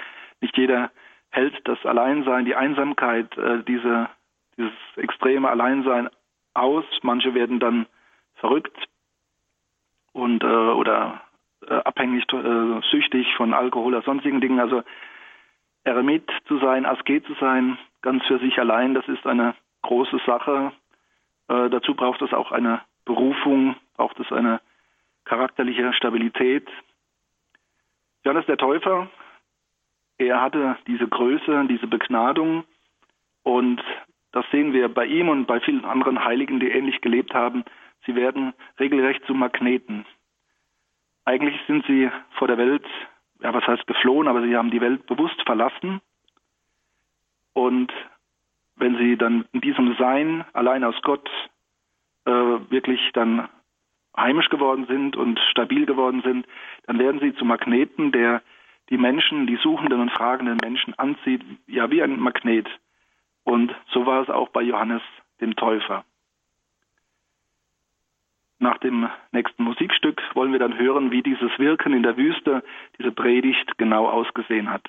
[0.40, 0.90] nicht jeder
[1.31, 4.09] hält das Alleinsein, die Einsamkeit, äh, diese,
[4.57, 6.09] dieses extreme Alleinsein
[6.55, 6.85] aus.
[7.03, 7.87] Manche werden dann
[8.35, 8.77] verrückt
[10.12, 11.23] und äh, oder
[11.66, 14.61] äh, abhängig, äh, süchtig von Alkohol oder sonstigen Dingen.
[14.61, 14.83] Also
[15.85, 20.72] Eremit zu sein, Asket zu sein, ganz für sich allein, das ist eine große Sache.
[21.48, 24.61] Äh, dazu braucht es auch eine Berufung, braucht es eine
[25.24, 26.68] charakterliche Stabilität.
[28.24, 29.08] Johannes der Täufer,
[30.18, 32.64] er hatte diese Größe, diese Begnadung
[33.44, 33.82] und
[34.32, 37.64] das sehen wir bei ihm und bei vielen anderen Heiligen, die ähnlich gelebt haben.
[38.04, 40.04] Sie werden regelrecht zu Magneten.
[41.24, 42.84] Eigentlich sind sie vor der Welt,
[43.40, 46.00] ja, was heißt geflohen, aber sie haben die Welt bewusst verlassen.
[47.59, 47.92] Und
[48.77, 51.29] wenn sie dann in diesem Sein allein aus Gott
[52.25, 53.49] äh, wirklich dann
[54.16, 56.47] heimisch geworden sind und stabil geworden sind,
[56.87, 58.42] dann werden sie zu Magneten, der
[58.90, 62.68] die Menschen, die suchenden und fragenden Menschen anzieht, ja wie ein Magnet.
[63.42, 65.03] Und so war es auch bei Johannes
[65.40, 66.05] dem Täufer.
[68.61, 72.62] Nach dem nächsten Musikstück wollen wir dann hören, wie dieses Wirken in der Wüste,
[72.99, 74.88] diese Predigt genau ausgesehen hat.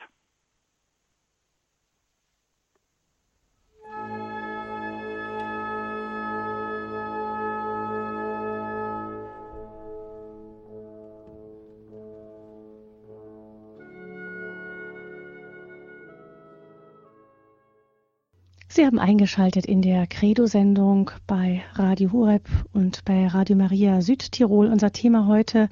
[18.71, 24.67] Sie haben eingeschaltet in der Credo-Sendung bei Radio Horeb und bei Radio Maria Südtirol.
[24.67, 25.69] Unser Thema heute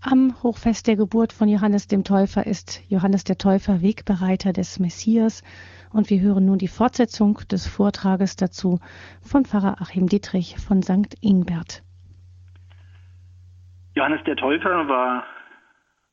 [0.00, 5.44] am Hochfest der Geburt von Johannes dem Täufer ist Johannes der Täufer, Wegbereiter des Messias.
[5.92, 8.80] Und wir hören nun die Fortsetzung des Vortrages dazu
[9.22, 11.14] von Pfarrer Achim Dietrich von St.
[11.20, 11.84] Ingbert.
[13.94, 15.24] Johannes der Täufer war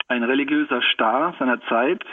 [0.07, 2.03] ein religiöser Star seiner Zeit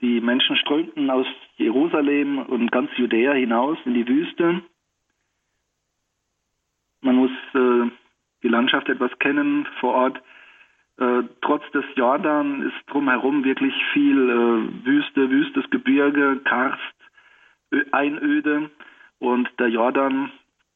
[0.00, 4.62] die Menschen strömten aus Jerusalem und ganz Judäa hinaus in die Wüste.
[7.02, 7.90] Man muss äh,
[8.42, 10.22] die Landschaft etwas kennen vor Ort.
[10.98, 16.80] Äh, trotz des Jordan ist drumherum wirklich viel äh, Wüste, wüstes Gebirge, Karst,
[17.92, 18.70] Einöde
[19.18, 20.30] und der Jordan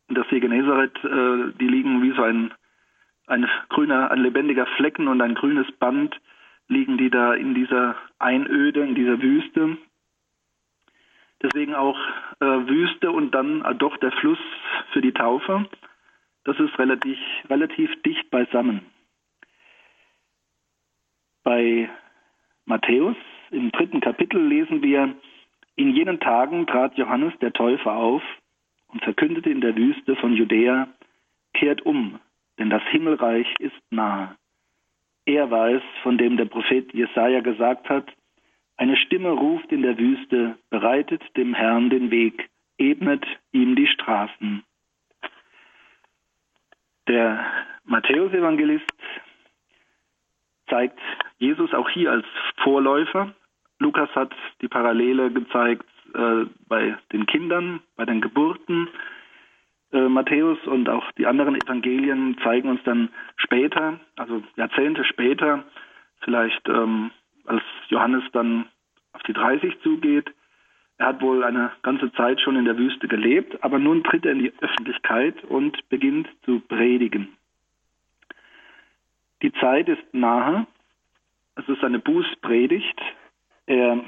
[0.09, 2.53] und der See Genezareth, äh, die liegen wie so ein,
[3.27, 6.15] ein grüner, ein lebendiger Flecken und ein grünes Band
[6.69, 9.77] liegen die da in dieser Einöde, in dieser Wüste.
[11.43, 11.99] Deswegen auch
[12.41, 14.39] äh, Wüste und dann äh, doch der Fluss
[14.93, 15.69] für die Taufe.
[16.45, 18.81] Das ist relativ, relativ dicht beisammen.
[21.43, 21.91] Bei
[22.65, 23.17] Matthäus
[23.51, 25.15] im dritten Kapitel lesen wir,
[25.77, 28.23] in jenen Tagen trat Johannes der Täufer auf
[28.89, 30.89] und verkündete in der Wüste von Judäa,
[31.53, 32.21] kehrt um,
[32.59, 34.37] denn das Himmelreich ist nahe.
[35.27, 38.07] Er war es, von dem der Prophet Jesaja gesagt hat,
[38.77, 44.65] eine Stimme ruft in der Wüste, bereitet dem Herrn den Weg, ebnet ihm die Straßen.
[47.07, 47.45] Der
[47.85, 48.93] Matthäus-Evangelist
[50.69, 50.99] zeigt
[51.39, 52.27] Jesus auch hier als
[52.63, 53.35] Vorläufer.
[53.79, 58.89] Lukas hat die Parallele gezeigt äh, bei den Kindern, bei den Geburten.
[59.95, 65.63] Äh, Matthäus und auch die anderen Evangelien zeigen uns dann später, also Jahrzehnte später,
[66.19, 67.13] vielleicht ähm,
[67.47, 68.67] als Johannes dann
[69.13, 70.29] auf die 30 zugeht,
[70.99, 74.33] er hat wohl eine ganze Zeit schon in der Wüste gelebt, aber nun tritt er
[74.33, 77.29] in die Öffentlichkeit und beginnt zu predigen.
[79.43, 80.67] Die Zeit ist nahe,
[81.55, 83.01] es ist eine Bußpredigt.
[83.67, 84.03] Er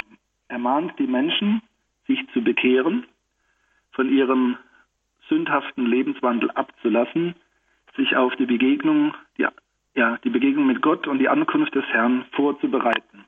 [0.48, 1.62] ermahnt die Menschen,
[2.08, 3.06] sich zu bekehren,
[3.92, 4.56] von ihrem
[5.28, 7.34] sündhaften Lebenswandel abzulassen,
[7.96, 9.46] sich auf die Begegnung, die,
[9.94, 13.24] ja, die Begegnung mit Gott und die Ankunft des Herrn vorzubereiten.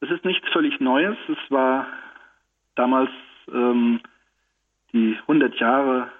[0.00, 1.16] Es ist nichts völlig Neues.
[1.28, 1.86] Es war
[2.74, 3.10] damals
[3.52, 4.00] ähm,
[4.92, 6.10] die 100 Jahre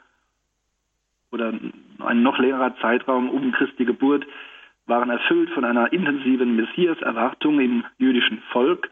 [1.31, 1.53] oder
[1.99, 4.27] ein noch längerer Zeitraum um Christi Geburt
[4.87, 8.89] waren erfüllt von einer intensiven Messias-Erwartung im jüdischen Volk,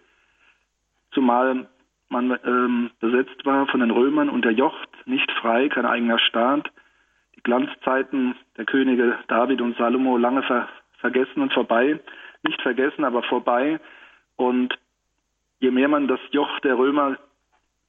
[1.12, 1.68] zumal
[2.14, 6.70] man ähm, besetzt war von den Römern unterjocht, nicht frei, kein eigener Staat.
[7.34, 11.98] Die Glanzzeiten der Könige David und Salomo lange ver vergessen und vorbei.
[12.44, 13.80] Nicht vergessen, aber vorbei.
[14.36, 14.78] Und
[15.58, 17.18] je mehr man das Joch der Römer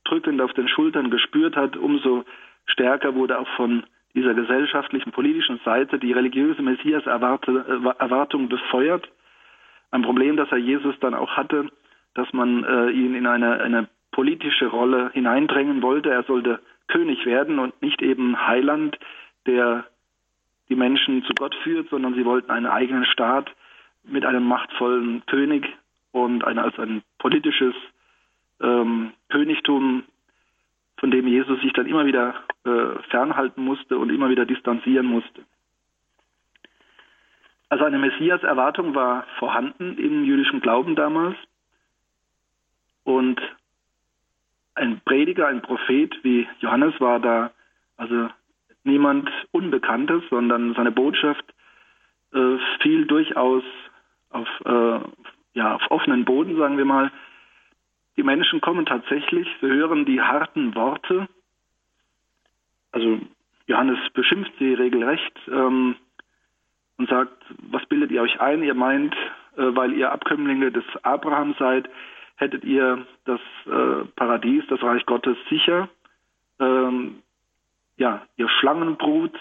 [0.06, 2.26] drückend auf den Schultern gespürt hat, umso
[2.66, 3.84] stärker wurde auch von
[4.16, 9.08] dieser gesellschaftlichen, politischen Seite die religiöse Messias-Erwartung befeuert.
[9.92, 11.70] Ein Problem, das er Jesus dann auch hatte,
[12.16, 16.12] dass man äh, ihn in eine, eine politische Rolle hineindrängen wollte.
[16.12, 18.98] Er sollte König werden und nicht eben Heiland,
[19.46, 19.86] der
[20.70, 23.52] die Menschen zu Gott führt, sondern sie wollten einen eigenen Staat
[24.04, 25.68] mit einem machtvollen König
[26.12, 27.76] und ein, als ein politisches
[28.62, 30.04] ähm, Königtum,
[30.98, 35.44] von dem Jesus sich dann immer wieder äh, fernhalten musste und immer wieder distanzieren musste.
[37.70, 41.36] Also eine Messias-Erwartung war vorhanden im jüdischen Glauben damals.
[43.04, 43.42] Und
[44.76, 47.52] ein Prediger, ein Prophet wie Johannes war da
[47.98, 48.30] also
[48.84, 51.46] niemand Unbekanntes, sondern seine Botschaft
[52.34, 53.64] äh, fiel durchaus
[54.30, 55.00] auf, äh,
[55.54, 57.12] ja, auf offenen Boden, sagen wir mal.
[58.18, 61.28] Die Menschen kommen tatsächlich, sie hören die harten Worte.
[62.92, 63.20] Also
[63.68, 65.96] Johannes beschimpft sie regelrecht ähm,
[66.98, 68.64] und sagt, was bildet ihr euch ein?
[68.64, 69.16] Ihr meint,
[69.58, 71.90] äh, weil ihr Abkömmlinge des Abraham seid,
[72.36, 75.90] hättet ihr das äh, Paradies, das Reich Gottes sicher.
[76.60, 77.22] Ähm,
[77.98, 79.38] ja, ihr Schlangenbrut,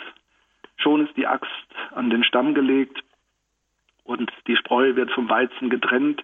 [0.76, 1.50] schon ist die Axt
[1.94, 3.02] an den Stamm gelegt
[4.04, 6.22] und die Spreu wird vom Weizen getrennt.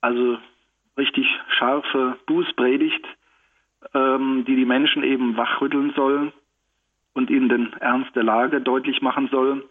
[0.00, 0.38] Also
[0.96, 1.26] richtig
[1.58, 3.06] scharfe Bußpredigt,
[3.94, 6.32] ähm, die die Menschen eben wachrütteln soll
[7.14, 9.68] und ihnen den Ernst der Lage deutlich machen soll.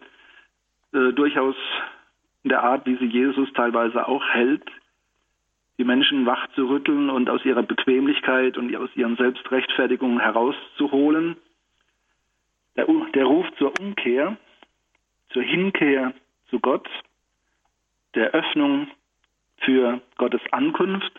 [0.92, 1.54] Äh, durchaus
[2.42, 4.64] in der Art, wie sie Jesus teilweise auch hält,
[5.80, 11.38] die Menschen wach zu rütteln und aus ihrer Bequemlichkeit und aus ihren Selbstrechtfertigungen herauszuholen.
[12.76, 14.36] Der, der Ruf zur Umkehr,
[15.30, 16.12] zur Hinkehr
[16.50, 16.86] zu Gott,
[18.14, 18.88] der Öffnung
[19.62, 21.18] für Gottes Ankunft,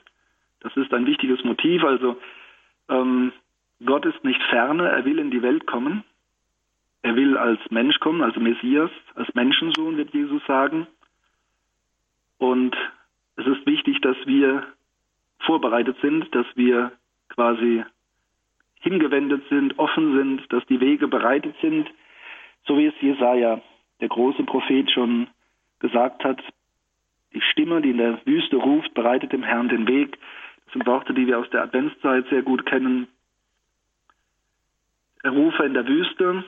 [0.60, 1.84] das ist ein wichtiges Motiv.
[1.84, 2.22] Also
[2.88, 3.34] ähm,
[3.84, 6.04] Gott ist nicht ferne, er will in die Welt kommen.
[7.02, 10.86] Er will als Mensch kommen, als Messias, als Menschensohn, wird Jesus sagen.
[12.38, 12.78] Und
[13.38, 14.66] es ist wichtig, dass wir
[15.40, 16.92] vorbereitet sind, dass wir
[17.30, 17.84] quasi
[18.82, 21.90] hingewendet sind, offen sind, dass die Wege bereitet sind,
[22.66, 23.62] so wie es Jesaja,
[24.00, 25.28] der große Prophet, schon
[25.80, 26.42] gesagt hat.
[27.34, 30.18] Die Stimme, die in der Wüste ruft, bereitet dem Herrn den Weg.
[30.66, 33.08] Das sind Worte, die wir aus der Adventszeit sehr gut kennen.
[35.24, 36.44] Der Rufer in der Wüste,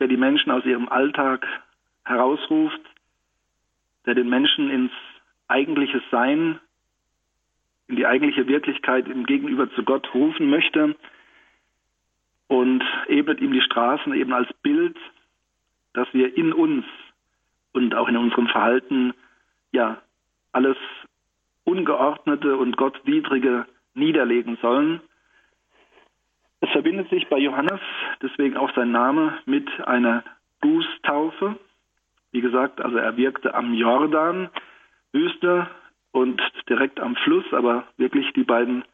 [0.00, 1.46] der die Menschen aus ihrem Alltag
[2.04, 2.80] herausruft,
[4.06, 4.92] der den Menschen ins
[5.48, 6.60] eigentliches Sein,
[7.88, 10.94] in die eigentliche Wirklichkeit im Gegenüber zu Gott rufen möchte
[12.46, 14.96] und ebnet ihm die Straßen eben als Bild,
[15.94, 16.84] dass wir in uns
[17.72, 19.14] und auch in unserem Verhalten
[19.72, 20.00] ja
[20.52, 20.76] alles
[21.64, 25.00] Ungeordnete und Gottwidrige niederlegen sollen.
[26.60, 27.80] Es verbindet sich bei Johannes,
[28.22, 30.24] deswegen auch sein Name, mit einer
[30.60, 31.58] Bußtaufe.
[32.32, 34.50] Wie gesagt, also er wirkte am Jordan,
[35.12, 35.68] Wüste
[36.12, 38.84] und direkt am Fluss, aber wirklich die beiden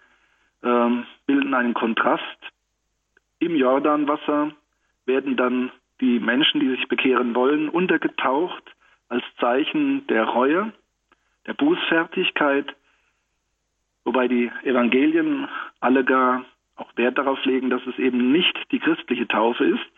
[0.63, 2.39] ähm, bilden einen Kontrast.
[3.39, 4.53] Im Jordanwasser
[5.07, 8.63] werden dann die Menschen, die sich bekehren wollen, untergetaucht
[9.09, 10.73] als Zeichen der Reue,
[11.47, 12.75] der Bußfertigkeit,
[14.05, 15.49] wobei die Evangelien
[15.81, 16.45] alle gar
[16.77, 19.93] auch Wert darauf legen, dass es eben nicht die christliche Taufe ist.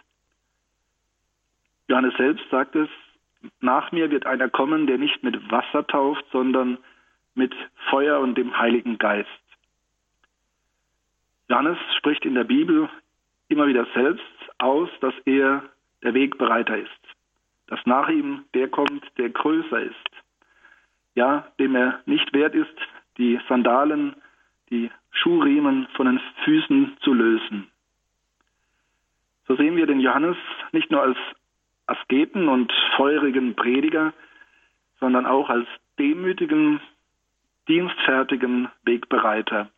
[1.89, 2.89] Johannes selbst sagt es,
[3.61, 6.79] nach mir wird einer kommen, der nicht mit Wasser tauft, sondern
[7.35, 7.55] mit
[7.91, 9.29] Feuer und dem Heiligen Geist.
[11.49, 12.89] Johannes spricht in der Bibel
[13.49, 14.25] immer wieder selbst
[14.59, 15.63] aus, dass er
[16.03, 16.91] der Wegbereiter ist,
[17.69, 20.11] dass nach ihm der kommt, der größer ist,
[21.15, 22.77] ja, dem er nicht wert ist,
[23.19, 24.17] die Sandalen,
[24.71, 27.71] die Schuhriemen von den Füßen zu lösen.
[29.47, 30.37] So sehen wir den Johannes
[30.73, 31.17] nicht nur als
[31.87, 34.13] Asketen und feurigen Prediger,
[35.01, 35.67] sondern auch als
[35.99, 36.81] demütigen,
[37.69, 39.69] dienstfertigen Wegbereiter.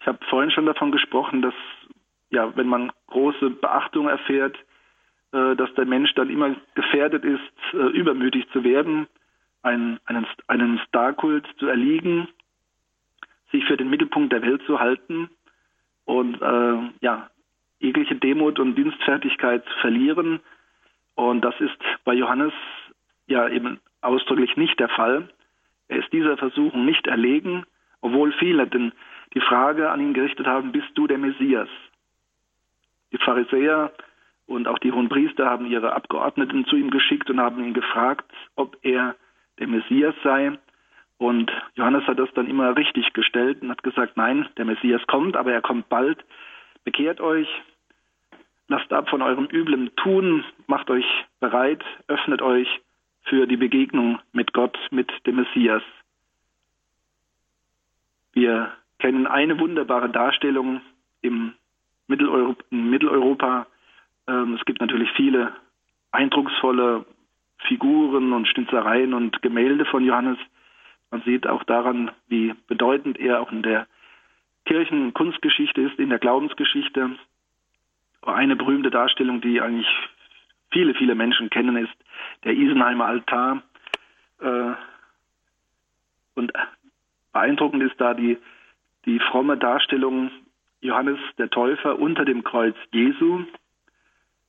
[0.00, 1.54] Ich habe vorhin schon davon gesprochen, dass
[2.30, 4.56] ja, wenn man große Beachtung erfährt,
[5.32, 7.40] äh, dass der Mensch dann immer gefährdet ist,
[7.72, 9.06] äh, übermütig zu werden,
[9.62, 12.28] einen, einen, einen Starkult zu erliegen,
[13.50, 15.30] sich für den Mittelpunkt der Welt zu halten
[16.04, 17.30] und äh, ja,
[17.84, 20.40] jegliche Demut und Dienstfertigkeit verlieren.
[21.14, 22.52] Und das ist bei Johannes
[23.26, 25.28] ja eben ausdrücklich nicht der Fall.
[25.88, 27.64] Er ist dieser Versuchung nicht erlegen,
[28.00, 28.92] obwohl viele denn
[29.34, 31.68] die Frage an ihn gerichtet haben, bist du der Messias?
[33.12, 33.92] Die Pharisäer
[34.46, 38.30] und auch die hohen Priester haben ihre Abgeordneten zu ihm geschickt und haben ihn gefragt,
[38.56, 39.14] ob er
[39.58, 40.58] der Messias sei.
[41.18, 45.36] Und Johannes hat das dann immer richtig gestellt und hat gesagt, nein, der Messias kommt,
[45.36, 46.24] aber er kommt bald.
[46.84, 47.48] Bekehrt euch,
[48.68, 51.06] lasst ab von eurem üblen Tun, macht euch
[51.40, 52.68] bereit, öffnet euch
[53.24, 55.82] für die Begegnung mit Gott, mit dem Messias.
[58.32, 60.80] Wir kennen eine wunderbare Darstellung
[61.22, 61.54] im
[62.06, 62.64] Mitteleuropa.
[62.70, 63.66] In Mitteleuropa.
[64.26, 65.52] Ähm, es gibt natürlich viele
[66.10, 67.04] eindrucksvolle
[67.66, 70.38] Figuren und Schnitzereien und Gemälde von Johannes.
[71.10, 73.86] Man sieht auch daran, wie bedeutend er auch in der
[74.66, 77.10] Kirchenkunstgeschichte ist, in der Glaubensgeschichte.
[78.26, 79.88] Eine berühmte Darstellung, die eigentlich
[80.72, 81.94] viele, viele Menschen kennen, ist
[82.44, 83.62] der Isenheimer Altar.
[84.40, 84.72] Äh,
[86.34, 86.52] und
[87.32, 88.38] beeindruckend ist da die,
[89.04, 90.30] die fromme Darstellung
[90.80, 93.44] Johannes der Täufer unter dem Kreuz Jesu.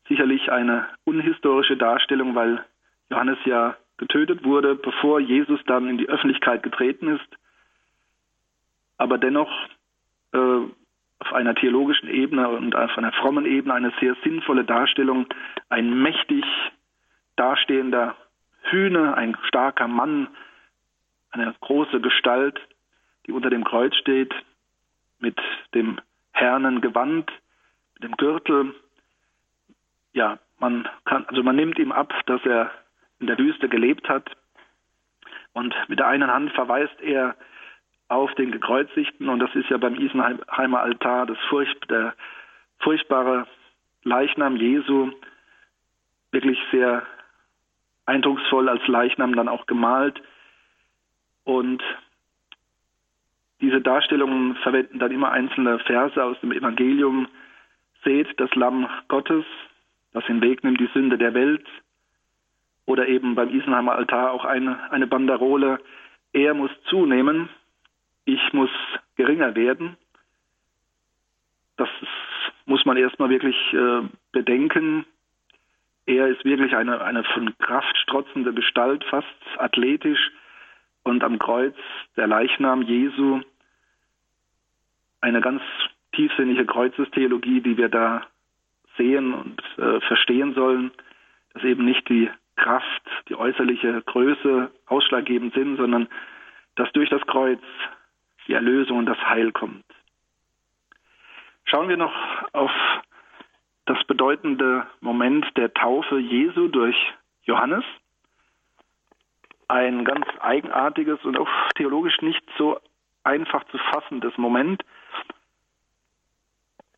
[0.08, 2.64] Sicherlich eine unhistorische Darstellung, weil
[3.10, 7.38] Johannes ja getötet wurde, bevor Jesus dann in die Öffentlichkeit getreten ist.
[8.98, 9.52] Aber dennoch
[10.34, 10.60] äh,
[11.20, 15.28] auf einer theologischen Ebene und auf einer frommen Ebene eine sehr sinnvolle Darstellung.
[15.70, 16.46] Ein mächtig
[17.36, 18.16] dastehender
[18.64, 20.28] Hühne, ein starker Mann,
[21.32, 22.60] eine große Gestalt,
[23.26, 24.34] die unter dem Kreuz steht,
[25.20, 25.40] mit
[25.74, 26.00] dem
[26.32, 27.32] hernen Gewand,
[27.96, 28.76] mit dem Gürtel.
[30.14, 32.72] Ja, man kann, also man nimmt ihm ab, dass er
[33.20, 34.30] in der Wüste gelebt hat.
[35.54, 37.36] Und mit der einen Hand verweist er
[38.08, 42.14] auf den Gekreuzigten und das ist ja beim Isenheimer Altar das Furcht, der
[42.80, 43.48] furchtbare
[44.04, 45.12] Leichnam Jesu,
[46.32, 47.04] wirklich sehr
[48.06, 50.22] eindrucksvoll als Leichnam dann auch gemalt.
[51.44, 51.82] Und
[53.62, 57.28] diese Darstellungen verwenden dann immer einzelne Verse aus dem Evangelium.
[58.04, 59.46] Seht das Lamm Gottes,
[60.14, 61.66] das hinwegnimmt die Sünde der Welt.
[62.86, 65.80] Oder eben beim Isenheimer Altar auch eine, eine Banderole.
[66.34, 67.50] Er muss zunehmen,
[68.26, 68.70] ich muss
[69.16, 69.98] geringer werden.
[71.78, 71.90] Das
[72.66, 75.06] muss man erstmal wirklich äh, bedenken.
[76.06, 80.32] Er ist wirklich eine, eine von Kraft strotzende Gestalt, fast athletisch.
[81.04, 81.76] Und am Kreuz
[82.18, 83.42] der Leichnam Jesu
[85.22, 85.62] eine ganz
[86.14, 88.26] tiefsinnige Kreuzestheologie, die wir da
[88.98, 90.92] sehen und äh, verstehen sollen,
[91.54, 96.08] dass eben nicht die Kraft, die äußerliche Größe ausschlaggebend sind, sondern
[96.76, 97.62] dass durch das Kreuz
[98.48, 99.84] die Erlösung und das Heil kommt.
[101.66, 102.14] Schauen wir noch
[102.54, 102.72] auf
[103.86, 106.96] das bedeutende Moment der Taufe Jesu durch
[107.44, 107.84] Johannes.
[109.68, 112.80] Ein ganz eigenartiges und auch theologisch nicht so
[113.24, 114.84] einfach zu fassendes Moment.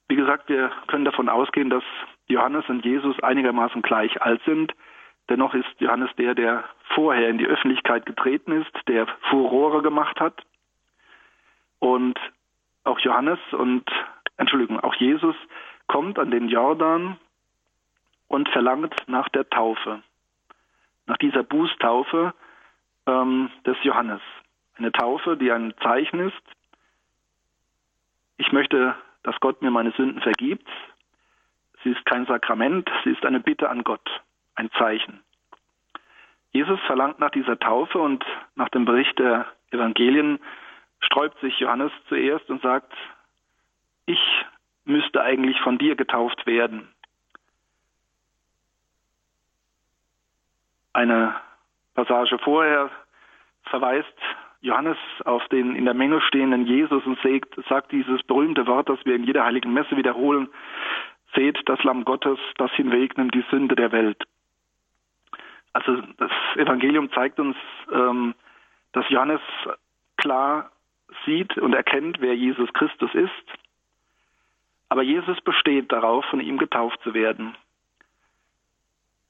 [0.10, 1.84] Wie gesagt, wir können davon ausgehen, dass
[2.28, 4.74] Johannes und Jesus einigermaßen gleich alt sind.
[5.30, 10.46] Dennoch ist Johannes der, der vorher in die Öffentlichkeit getreten ist, der Furore gemacht hat.
[11.80, 12.20] Und
[12.84, 13.84] auch Johannes und,
[14.38, 15.36] Entschuldigung, auch Jesus
[15.88, 17.18] kommt an den Jordan
[18.28, 20.02] und verlangt nach der Taufe,
[21.06, 22.34] nach dieser Bußtaufe
[23.06, 24.22] ähm, des Johannes.
[24.78, 26.42] Eine Taufe, die ein Zeichen ist.
[28.38, 30.68] Ich möchte, dass Gott mir meine Sünden vergibt.
[31.84, 34.08] Sie ist kein Sakrament, sie ist eine Bitte an Gott,
[34.56, 35.22] ein Zeichen.
[36.52, 40.40] Jesus verlangt nach dieser Taufe und nach dem Bericht der Evangelien
[41.00, 42.94] sträubt sich Johannes zuerst und sagt,
[44.06, 44.20] ich
[44.86, 46.88] müsste eigentlich von dir getauft werden.
[50.94, 51.36] Eine
[51.94, 52.90] Passage vorher
[53.64, 54.08] verweist
[54.62, 57.20] Johannes auf den in der Menge stehenden Jesus und
[57.70, 60.50] sagt, dieses berühmte Wort, das wir in jeder heiligen Messe wiederholen,
[61.36, 64.24] seht das Lamm Gottes, das hinwegnimmt die Sünde der Welt.
[65.74, 67.56] Also das Evangelium zeigt uns,
[67.92, 68.34] ähm,
[68.94, 69.42] dass Johannes
[70.18, 70.72] klar
[71.26, 73.32] sieht und erkennt, wer Jesus Christus ist.
[74.90, 77.56] Aber Jesus besteht darauf, von ihm getauft zu werden.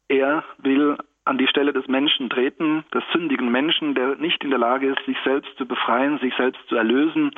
[0.07, 4.59] Er will an die Stelle des Menschen treten, des sündigen Menschen, der nicht in der
[4.59, 7.31] Lage ist, sich selbst zu befreien, sich selbst zu erlösen.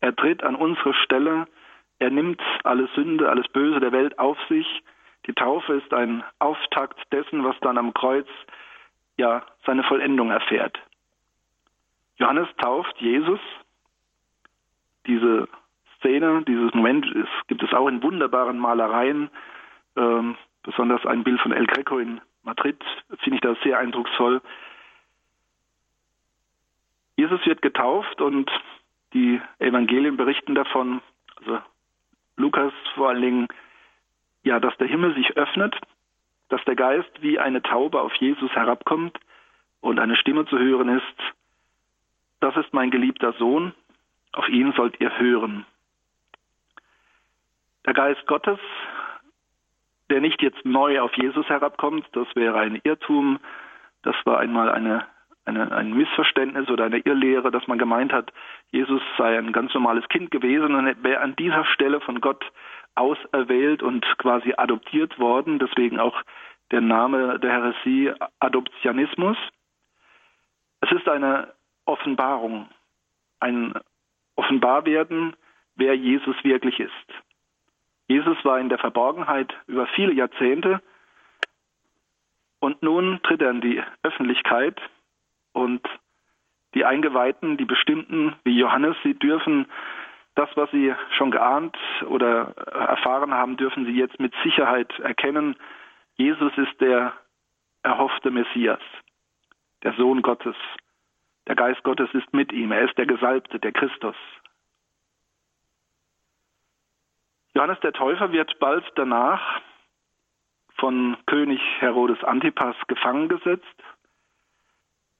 [0.00, 1.46] Er tritt an unsere Stelle.
[1.98, 4.66] Er nimmt alle Sünde, alles Böse der Welt auf sich.
[5.26, 8.28] Die Taufe ist ein Auftakt dessen, was dann am Kreuz
[9.16, 10.78] ja seine Vollendung erfährt.
[12.18, 13.40] Johannes tauft Jesus
[15.06, 15.48] diese
[15.98, 19.30] Szene, dieses Moment ist, gibt es auch in wunderbaren Malereien,
[19.96, 22.82] ähm, besonders ein Bild von El Greco in Madrid,
[23.20, 24.40] finde ich das sehr eindrucksvoll.
[27.16, 28.50] Jesus wird getauft und
[29.12, 31.00] die Evangelien berichten davon,
[31.36, 31.60] also
[32.36, 33.48] Lukas vor allen Dingen,
[34.42, 35.74] ja, dass der Himmel sich öffnet,
[36.48, 39.18] dass der Geist wie eine Taube auf Jesus herabkommt
[39.80, 41.34] und eine Stimme zu hören ist,
[42.40, 43.72] das ist mein geliebter Sohn,
[44.34, 45.64] auf ihn sollt ihr hören.
[47.86, 48.58] Der Geist Gottes,
[50.10, 53.38] der nicht jetzt neu auf Jesus herabkommt, das wäre ein Irrtum,
[54.02, 55.06] das war einmal eine,
[55.44, 58.32] eine, ein Missverständnis oder eine Irrlehre, dass man gemeint hat,
[58.70, 62.44] Jesus sei ein ganz normales Kind gewesen und wäre an dieser Stelle von Gott
[62.94, 66.22] auserwählt und quasi adoptiert worden, deswegen auch
[66.70, 69.36] der Name der Heresie Adoptionismus.
[70.80, 71.52] Es ist eine
[71.84, 72.68] Offenbarung,
[73.40, 73.74] ein
[74.36, 75.34] offenbar werden,
[75.76, 76.92] wer Jesus wirklich ist.
[78.08, 80.82] Jesus war in der Verborgenheit über viele Jahrzehnte
[82.60, 84.80] und nun tritt er in die Öffentlichkeit
[85.52, 85.82] und
[86.74, 89.66] die Eingeweihten, die Bestimmten wie Johannes, sie dürfen
[90.34, 91.76] das, was sie schon geahnt
[92.08, 95.56] oder erfahren haben, dürfen sie jetzt mit Sicherheit erkennen.
[96.16, 97.12] Jesus ist der
[97.82, 98.80] erhoffte Messias,
[99.84, 100.56] der Sohn Gottes.
[101.46, 102.72] Der Geist Gottes ist mit ihm.
[102.72, 104.16] Er ist der Gesalbte, der Christus.
[107.54, 109.60] Johannes der Täufer wird bald danach
[110.76, 113.82] von König Herodes Antipas gefangen gesetzt.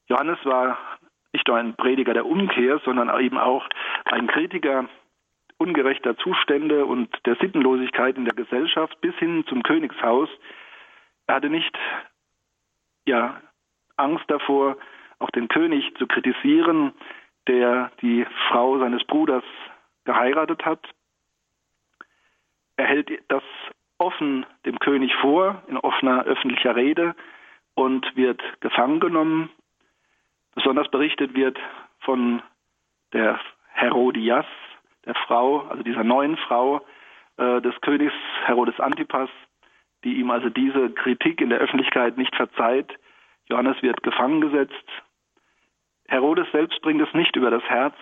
[0.09, 0.79] Johannes war
[1.33, 3.69] nicht nur ein Prediger der Umkehr, sondern eben auch
[4.05, 4.89] ein Kritiker
[5.59, 10.29] ungerechter Zustände und der Sittenlosigkeit in der Gesellschaft bis hin zum Königshaus.
[11.27, 11.77] Er hatte nicht
[13.07, 13.41] ja,
[13.97, 14.77] Angst davor,
[15.25, 16.93] auch den König zu kritisieren,
[17.49, 19.45] der die Frau seines Bruders
[20.05, 20.87] geheiratet hat.
[22.77, 23.43] Er hält das
[23.99, 27.15] offen dem König vor, in offener öffentlicher Rede
[27.75, 29.51] und wird gefangen genommen.
[30.55, 31.59] Besonders berichtet wird
[32.01, 32.43] von
[33.13, 33.41] der
[33.73, 34.47] Herodias,
[35.07, 36.85] der Frau, also dieser neuen Frau
[37.39, 38.15] äh, des Königs
[38.45, 39.31] Herodes Antipas,
[40.05, 42.93] die ihm also diese Kritik in der Öffentlichkeit nicht verzeiht.
[43.49, 45.04] Johannes wird gefangen gesetzt.
[46.09, 47.95] Herodes selbst bringt es nicht über das Herz,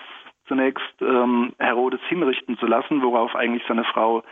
[0.46, 4.22] zunächst ähm, Herodes hinrichten zu lassen, worauf eigentlich seine Frau,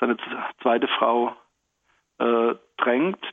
[0.00, 0.16] seine
[0.62, 1.36] zweite Frau
[2.18, 3.24] äh, drängt,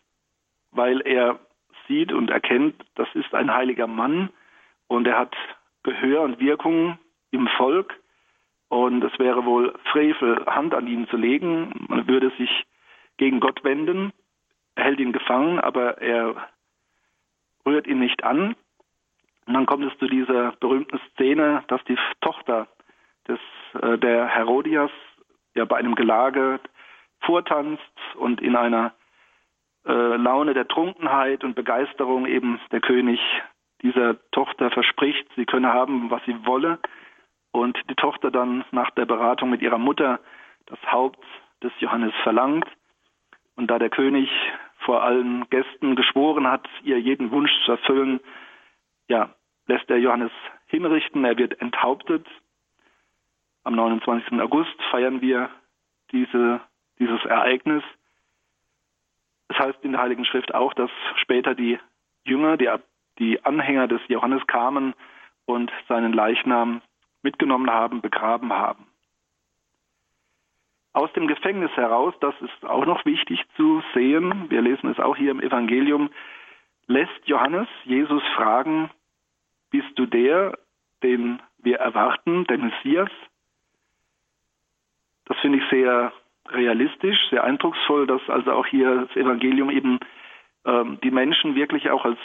[0.72, 1.40] weil er
[1.88, 4.30] sieht und erkennt, das ist ein heiliger Mann
[4.88, 5.36] und er hat
[5.84, 6.98] Gehör und Wirkung
[7.32, 7.94] im Volk
[8.70, 11.86] und es wäre wohl Frevel, Hand an ihn zu legen.
[11.88, 12.50] Man würde sich
[13.18, 14.12] gegen Gott wenden.
[14.76, 16.36] Er hält ihn gefangen, aber er
[17.66, 18.56] rührt ihn nicht an.
[19.48, 22.68] Und dann kommt es zu dieser berühmten Szene, dass die Tochter
[23.28, 23.40] des,
[23.82, 24.92] äh, der Herodias
[25.54, 26.60] ja bei einem Gelage
[27.22, 27.82] vortanzt
[28.16, 28.94] und in einer
[29.86, 33.20] äh, Laune der Trunkenheit und Begeisterung eben der König
[33.82, 36.80] dieser Tochter verspricht, sie könne haben, was sie wolle
[37.52, 40.20] und die Tochter dann nach der Beratung mit ihrer Mutter
[40.66, 41.24] das Haupt
[41.64, 42.68] des Johannes verlangt.
[43.56, 44.30] Und da der König
[44.80, 48.20] vor allen Gästen geschworen hat, ihr jeden Wunsch zu erfüllen,
[49.08, 49.34] ja,
[49.68, 50.32] lässt er Johannes
[50.68, 52.26] hinrichten, er wird enthauptet.
[53.64, 54.40] Am 29.
[54.40, 55.50] August feiern wir
[56.12, 56.62] diese,
[57.00, 57.84] dieses Ereignis.
[59.48, 60.92] Es heißt in der Heiligen Schrift auch, dass
[61.22, 61.80] später die
[62.24, 62.70] Jünger, die,
[63.20, 64.94] die Anhänger des Johannes kamen
[65.46, 66.82] und seinen Leichnam
[67.22, 68.88] mitgenommen haben, begraben haben.
[70.94, 75.18] Aus dem Gefängnis heraus, das ist auch noch wichtig zu sehen, wir lesen es auch
[75.18, 76.10] hier im Evangelium,
[76.88, 78.90] lässt Johannes Jesus fragen,
[79.72, 80.58] bist du der,
[81.04, 83.10] den wir erwarten, der Messias?
[85.26, 86.14] Das finde ich sehr
[86.50, 90.00] realistisch, sehr eindrucksvoll, dass also auch hier das Evangelium eben
[90.66, 92.20] ähm, die Menschen wirklich auch als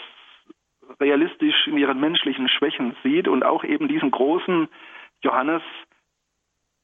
[1.00, 4.68] realistisch in ihren menschlichen Schwächen sieht und auch eben diesen großen
[5.22, 5.62] Johannes,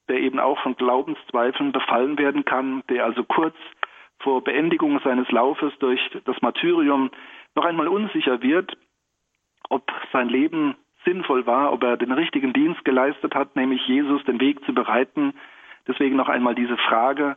[0.07, 3.55] der eben auch von Glaubenszweifeln befallen werden kann, der also kurz
[4.19, 7.11] vor Beendigung seines Laufes durch das Martyrium
[7.57, 8.77] noch einmal unsicher wird,
[9.69, 14.39] ob sein Leben sinnvoll war, ob er den richtigen Dienst geleistet hat, nämlich Jesus den
[14.39, 15.33] Weg zu bereiten.
[15.87, 17.35] Deswegen noch einmal diese Frage,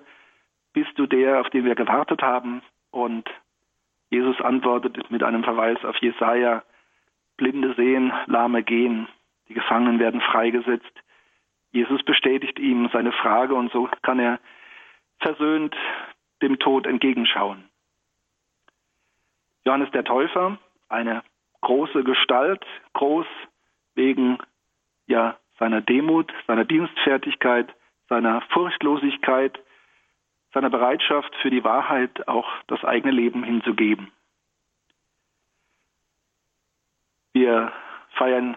[0.73, 2.63] bist du der, auf den wir gewartet haben?
[2.91, 3.29] Und
[4.11, 6.63] Jesus antwortet mit einem Verweis auf Jesaja,
[7.37, 9.09] Blinde sehen, Lahme gehen,
[9.49, 10.93] die Gefangenen werden freigesetzt.
[11.73, 14.39] Jesus bestätigt ihm seine Frage und so kann er
[15.21, 15.75] versöhnt
[16.43, 17.70] dem Tod entgegenschauen.
[19.65, 20.59] Johannes der Täufer,
[20.89, 21.23] eine
[21.61, 23.27] große Gestalt, groß
[23.95, 24.39] wegen
[25.07, 27.73] ja seiner Demut, seiner Dienstfertigkeit,
[28.09, 29.59] seiner Furchtlosigkeit,
[30.53, 34.11] seiner Bereitschaft für die Wahrheit auch das eigene Leben hinzugeben.
[37.33, 37.73] Wir
[38.17, 38.57] feiern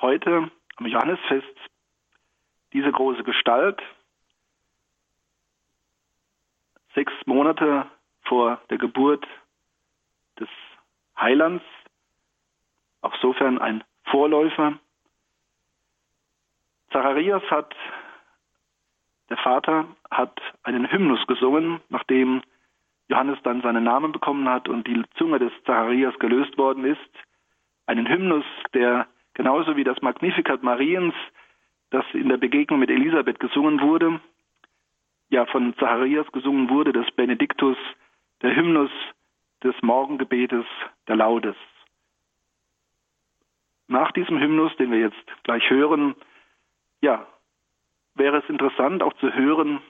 [0.00, 1.56] heute am Johannesfest
[2.72, 3.80] diese große Gestalt,
[6.94, 7.86] sechs Monate
[8.24, 9.26] vor der Geburt
[10.38, 10.48] des
[11.18, 11.64] Heilands,
[13.00, 14.78] auch sofern ein Vorläufer.
[16.90, 17.74] Zacharias hat,
[19.28, 22.42] der Vater hat einen Hymnus gesungen, nachdem
[23.08, 27.00] Johannes dann seinen Namen bekommen hat und die Zunge des Zacharias gelöst worden ist.
[27.86, 31.14] Einen Hymnus, der genauso wie das Magnificat Mariens,
[31.90, 34.20] das in der Begegnung mit Elisabeth gesungen wurde,
[35.28, 37.76] ja von Zacharias gesungen wurde, das Benediktus,
[38.42, 38.90] der Hymnus
[39.64, 40.66] des Morgengebetes,
[41.08, 41.56] der Laudes.
[43.88, 46.14] Nach diesem Hymnus, den wir jetzt gleich hören,
[47.00, 47.26] ja,
[48.14, 49.80] wäre es interessant auch zu hören,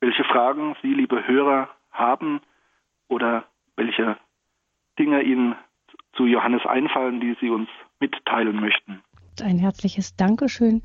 [0.00, 2.40] welche Fragen Sie, liebe Hörer, haben
[3.08, 3.44] oder
[3.76, 4.16] welche
[4.98, 5.56] Dinge Ihnen
[6.14, 7.68] zu Johannes einfallen, die Sie uns
[8.00, 9.02] mitteilen möchten.
[9.42, 10.82] Ein herzliches Dankeschön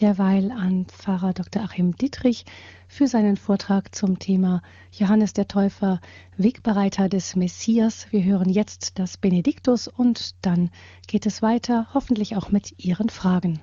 [0.00, 1.62] derweil an Pfarrer Dr.
[1.62, 2.44] Achim Dietrich
[2.88, 4.62] für seinen Vortrag zum Thema
[4.92, 6.00] Johannes der Täufer,
[6.36, 8.06] Wegbereiter des Messias.
[8.10, 10.70] Wir hören jetzt das Benediktus und dann
[11.06, 13.60] geht es weiter, hoffentlich auch mit Ihren Fragen.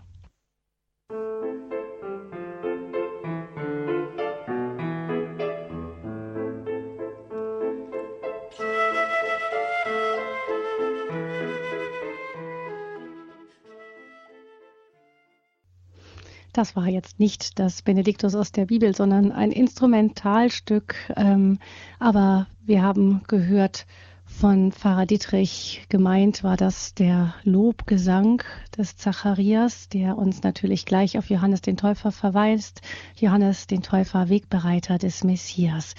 [16.59, 20.93] Das war jetzt nicht das Benediktus aus der Bibel, sondern ein Instrumentalstück.
[21.15, 21.57] Ähm,
[21.99, 23.85] aber wir haben gehört
[24.25, 28.43] von Pfarrer Dietrich, gemeint war das der Lobgesang
[28.77, 32.81] des Zacharias, der uns natürlich gleich auf Johannes den Täufer verweist.
[33.15, 35.95] Johannes den Täufer, Wegbereiter des Messias.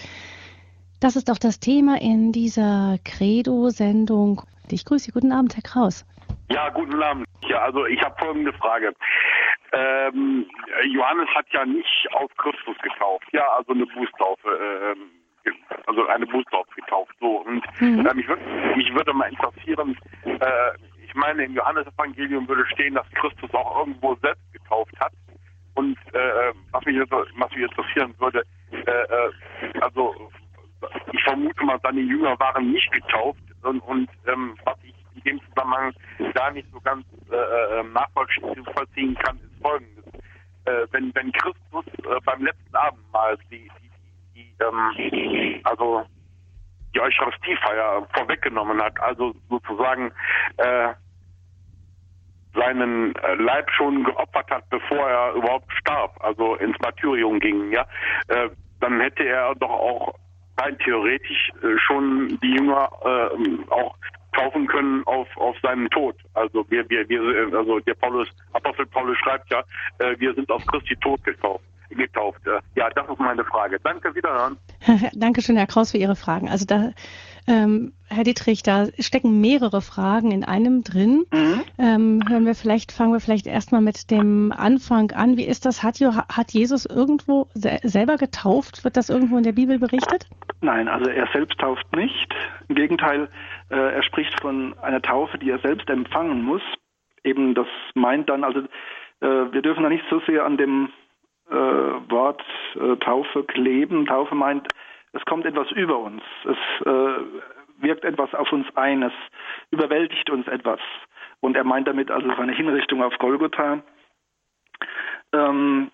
[1.01, 4.43] Das ist auch das Thema in dieser Credo-Sendung.
[4.71, 5.13] Ich grüße Sie.
[5.13, 6.05] Guten Abend, Herr Kraus.
[6.51, 7.25] Ja, guten Abend.
[7.49, 8.93] Ja, also ich habe folgende Frage.
[9.73, 10.47] Ähm,
[10.87, 14.97] Johannes hat ja nicht auf Christus getauft, ja, also eine Bußtaufe,
[15.47, 15.51] äh,
[15.87, 17.15] also eine Bußtaufe getauft.
[17.21, 18.05] So und mhm.
[18.07, 18.43] äh, mich, würde,
[18.77, 20.73] mich würde mal interessieren, äh,
[21.05, 25.13] ich meine im Johannesevangelium würde stehen, dass Christus auch irgendwo selbst getauft hat.
[25.75, 30.31] Und äh, was mich was mich interessieren würde, äh, äh, also
[31.13, 35.41] ich vermute mal, seine Jünger waren nicht getauft und, und ähm, was ich in dem
[35.49, 35.93] Zusammenhang
[36.35, 40.05] da nicht so ganz äh, äh nachvollziehen kann, ist folgendes.
[40.67, 43.91] Äh, wenn, wenn Christus äh, beim letzten Abendmahl die, die,
[44.35, 46.05] die ähm, also
[46.95, 50.13] die Eucharistiefeier vorweggenommen hat, also sozusagen
[50.57, 50.93] äh,
[52.55, 57.87] seinen äh, Leib schon geopfert hat, bevor er überhaupt starb, also ins Martyrium ging, ja,
[58.29, 58.51] äh,
[58.81, 60.15] dann hätte er doch auch
[60.59, 63.97] rein theoretisch äh, schon die Jünger äh, auch
[64.33, 66.17] taufen können auf, auf seinen Tod.
[66.35, 69.63] Also wir, wir, wir, also der Paulus, Apostel Paulus schreibt ja,
[69.99, 71.65] äh, wir sind auf Christi Tod getauft.
[71.91, 72.41] getauft.
[72.77, 73.79] Ja, das ist meine Frage.
[73.83, 74.57] Danke, wiederhören.
[75.15, 76.49] Dankeschön, Herr Kraus, für Ihre Fragen.
[76.49, 76.93] Also da,
[77.47, 81.25] ähm, Herr Dietrich, da stecken mehrere Fragen in einem drin.
[81.33, 81.63] Mhm.
[81.79, 85.37] Ähm, hören wir vielleicht, fangen wir vielleicht erstmal mit dem Anfang an.
[85.37, 85.83] Wie ist das?
[85.83, 88.85] Hat, hat Jesus irgendwo se selber getauft?
[88.85, 90.27] Wird das irgendwo in der Bibel berichtet?
[90.61, 92.35] Nein, also er selbst tauft nicht.
[92.69, 93.29] Im Gegenteil,
[93.71, 96.63] äh, er spricht von einer Taufe, die er selbst empfangen muss.
[97.23, 98.61] Eben das meint dann, also
[99.21, 100.89] äh, wir dürfen da nicht so sehr an dem
[101.51, 102.43] äh, Wort
[102.75, 104.07] äh, Taufe kleben.
[104.07, 104.69] Taufe meint,
[105.13, 106.23] es kommt etwas über uns.
[106.45, 107.21] Es äh,
[107.79, 109.03] wirkt etwas auf uns ein.
[109.03, 109.13] Es
[109.71, 110.81] überwältigt uns etwas.
[111.41, 113.83] Und er meint damit also seine Hinrichtung auf Golgotha.
[115.33, 115.91] Ähm,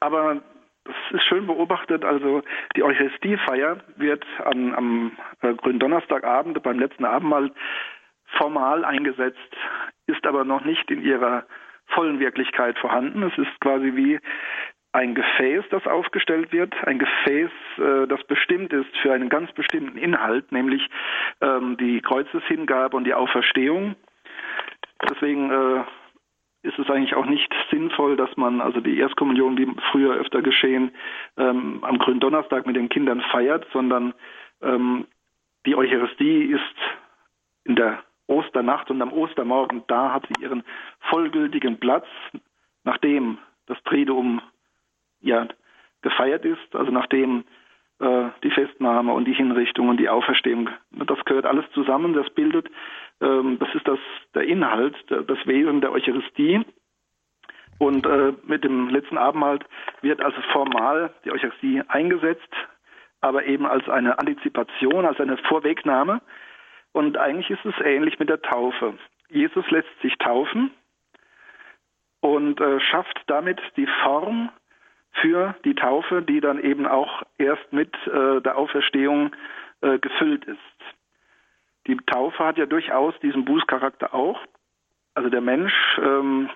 [0.00, 0.42] aber
[0.84, 2.04] das ist schön beobachtet.
[2.04, 2.42] Also
[2.76, 5.12] die Eucharistiefeier wird an, am
[5.42, 7.52] äh, Gründonnerstagabend beim letzten Abendmahl
[8.38, 9.56] formal eingesetzt,
[10.06, 11.44] ist aber noch nicht in ihrer
[11.88, 13.22] vollen Wirklichkeit vorhanden.
[13.24, 14.20] Es ist quasi wie
[14.92, 19.96] ein Gefäß, das aufgestellt wird, ein Gefäß, äh, das bestimmt ist für einen ganz bestimmten
[19.96, 20.88] Inhalt, nämlich
[21.40, 23.94] ähm, die Kreuzeshingabe und die Auferstehung.
[25.08, 25.84] Deswegen äh,
[26.62, 30.90] ist es eigentlich auch nicht sinnvoll, dass man also die Erstkommunion, wie früher öfter geschehen,
[31.36, 34.12] ähm, am Gründonnerstag mit den Kindern feiert, sondern
[34.60, 35.06] ähm,
[35.66, 36.76] die Eucharistie ist
[37.64, 40.64] in der Osternacht und am Ostermorgen, da hat sie ihren
[41.10, 42.06] vollgültigen Platz,
[42.84, 44.40] nachdem das Triduum
[45.20, 45.46] ja
[46.02, 47.44] gefeiert ist, also nachdem
[48.00, 52.68] äh, die Festnahme und die Hinrichtung und die Auferstehung, das gehört alles zusammen, das bildet,
[53.20, 53.98] ähm, das ist das,
[54.34, 56.64] der Inhalt, der, das Wesen der Eucharistie.
[57.78, 59.58] Und äh, mit dem letzten Abendmahl
[60.02, 62.52] wird also formal die Eucharistie eingesetzt,
[63.20, 66.20] aber eben als eine Antizipation, als eine Vorwegnahme.
[66.92, 68.98] Und eigentlich ist es ähnlich mit der Taufe.
[69.28, 70.70] Jesus lässt sich taufen
[72.20, 74.50] und äh, schafft damit die Form
[75.12, 79.34] für die Taufe, die dann eben auch erst mit äh, der Auferstehung
[79.80, 80.58] äh, gefüllt ist.
[81.86, 84.40] Die Taufe hat ja durchaus diesen Bußcharakter auch.
[85.14, 86.50] Also der Mensch, ähm,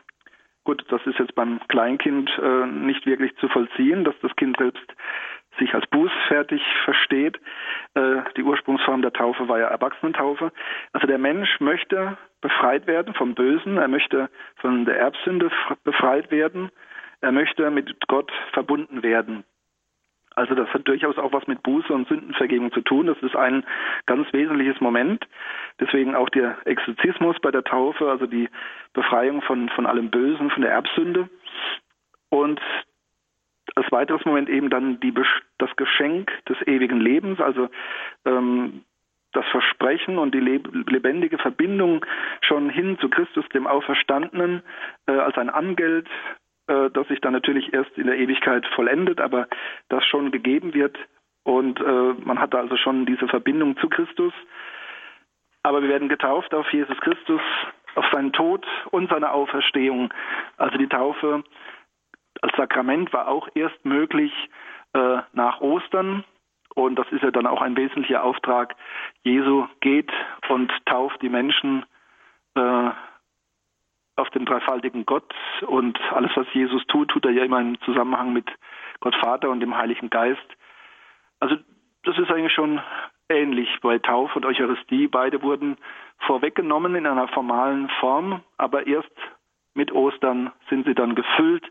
[0.64, 4.84] gut, das ist jetzt beim Kleinkind äh, nicht wirklich zu vollziehen, dass das Kind selbst
[5.58, 7.40] sich als bußfertig versteht.
[7.94, 10.52] Äh, die Ursprungsform der Taufe war ja Erwachsenentaufe.
[10.92, 15.50] Also der Mensch möchte befreit werden vom Bösen, er möchte von der Erbsünde
[15.84, 16.70] befreit werden
[17.24, 19.44] er möchte mit Gott verbunden werden.
[20.36, 23.06] Also das hat durchaus auch was mit Buße und Sündenvergebung zu tun.
[23.06, 23.64] Das ist ein
[24.06, 25.26] ganz wesentliches Moment.
[25.80, 28.48] Deswegen auch der Exorzismus bei der Taufe, also die
[28.92, 31.30] Befreiung von, von allem Bösen, von der Erbsünde.
[32.28, 32.60] Und
[33.76, 35.14] als weiteres Moment eben dann die,
[35.58, 37.70] das Geschenk des ewigen Lebens, also
[38.26, 38.82] ähm,
[39.32, 42.04] das Versprechen und die lebendige Verbindung
[42.40, 44.62] schon hin zu Christus, dem Auferstandenen,
[45.06, 46.08] äh, als ein Angeld,
[46.66, 49.48] äh, das sich dann natürlich erst in der Ewigkeit vollendet, aber
[49.88, 50.96] das schon gegeben wird.
[51.42, 54.32] Und äh, man hat also schon diese Verbindung zu Christus.
[55.62, 57.40] Aber wir werden getauft auf Jesus Christus,
[57.94, 60.12] auf seinen Tod und seine Auferstehung.
[60.56, 61.44] Also die Taufe
[62.42, 64.32] als Sakrament war auch erst möglich
[64.94, 66.24] äh, nach Ostern.
[66.74, 68.74] Und das ist ja dann auch ein wesentlicher Auftrag.
[69.22, 70.10] Jesu geht
[70.48, 71.84] und tauft die Menschen
[72.56, 72.90] äh,
[74.16, 75.32] auf den dreifaltigen Gott.
[75.66, 78.46] Und alles, was Jesus tut, tut er ja immer im Zusammenhang mit
[79.00, 80.46] Gott Vater und dem Heiligen Geist.
[81.40, 81.56] Also
[82.04, 82.80] das ist eigentlich schon
[83.28, 85.08] ähnlich bei Taufe und Eucharistie.
[85.08, 85.76] Beide wurden
[86.18, 89.12] vorweggenommen in einer formalen Form, aber erst
[89.74, 91.64] mit Ostern sind sie dann gefüllt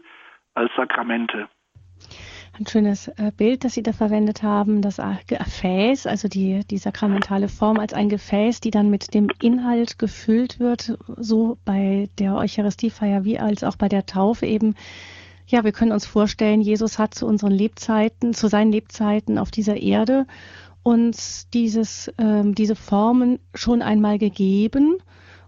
[0.56, 1.48] als Sakramente.
[2.56, 7.48] Ein schönes äh, Bild, das Sie da verwendet haben, das Gefäß, also die, die sakramentale
[7.48, 13.24] Form als ein Gefäß, die dann mit dem Inhalt gefüllt wird, so bei der Eucharistiefeier
[13.24, 14.76] wie als auch bei der Taufe eben.
[15.48, 19.78] Ja, wir können uns vorstellen, Jesus hat zu unseren Lebzeiten, zu seinen Lebzeiten auf dieser
[19.78, 20.28] Erde
[20.84, 25.00] uns dieses, ähm, diese Formen schon einmal gegeben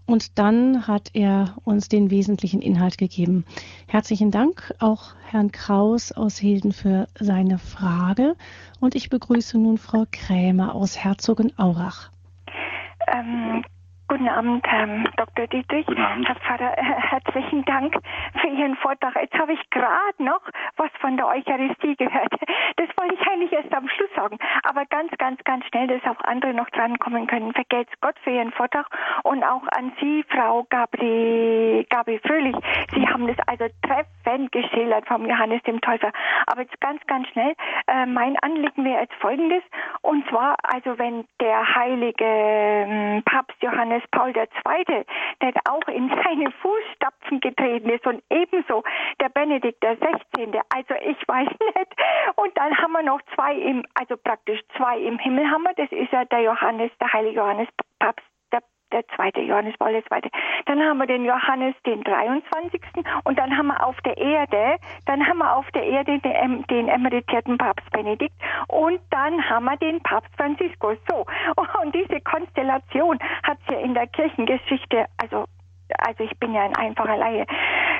[0.06, 3.44] und dann hat er uns den wesentlichen Inhalt gegeben.
[3.88, 8.36] Herzlichen Dank auch Herrn Kraus aus Hilden für seine Frage.
[8.80, 12.10] Und ich begrüße nun Frau Krämer aus Herzogenaurach.
[13.08, 13.64] Ähm,
[14.08, 14.86] Guten Abend, Herr
[15.16, 15.48] Dr.
[15.48, 15.84] Dietrich.
[15.84, 16.28] Guten Abend.
[16.28, 17.96] Herr Pfarrer, äh, herzlichen Dank
[18.40, 19.16] für Ihren Vortrag.
[19.20, 20.42] Jetzt habe ich gerade noch
[20.76, 22.32] was von der Eucharistie gehört.
[22.76, 24.38] Das wollte ich eigentlich erst am Schluss sagen.
[24.62, 27.52] Aber ganz, ganz, ganz schnell, dass auch andere noch drankommen können.
[27.52, 28.86] Vergelt's Gott für Ihren Vortrag
[29.24, 32.56] und auch an Sie, Frau Gabri, Gabri Fröhlich.
[32.94, 36.12] Sie haben das also treffend geschildert vom Johannes dem Täufer.
[36.46, 37.54] Aber jetzt ganz, ganz schnell.
[37.86, 39.62] Äh, mein Anliegen wäre jetzt folgendes.
[40.02, 45.04] Und zwar, also wenn der heilige äh, Papst Johannes Johannes Paul II.,
[45.40, 48.82] der auch in seine Fußstapfen getreten ist und ebenso
[49.20, 50.60] der Benedikt XVI.
[50.74, 51.94] Also ich weiß nicht.
[52.36, 55.74] Und dann haben wir noch zwei im, also praktisch zwei im Himmel haben wir.
[55.74, 57.68] Das ist ja der Johannes, der heilige Johannes
[57.98, 58.24] Papst
[58.92, 60.02] der zweite Johannes Paul II.
[60.66, 62.80] Dann haben wir den Johannes den 23.
[63.24, 64.76] und dann haben wir auf der Erde,
[65.06, 68.34] dann haben wir auf der Erde den, den emeritierten Papst Benedikt
[68.68, 70.98] und dann haben wir den Papst Franziskus.
[71.08, 71.24] So
[71.82, 75.46] und diese Konstellation hat es ja in der Kirchengeschichte, also
[75.98, 77.46] also ich bin ja ein einfacher Laie,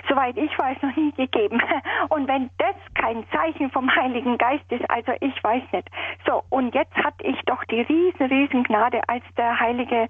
[0.09, 1.61] soweit ich weiß, noch nie gegeben.
[2.09, 5.89] Und wenn das kein Zeichen vom Heiligen Geist ist, also ich weiß nicht.
[6.26, 10.09] So, und jetzt hatte ich doch die riesen, riesen Gnade, als der Heilige,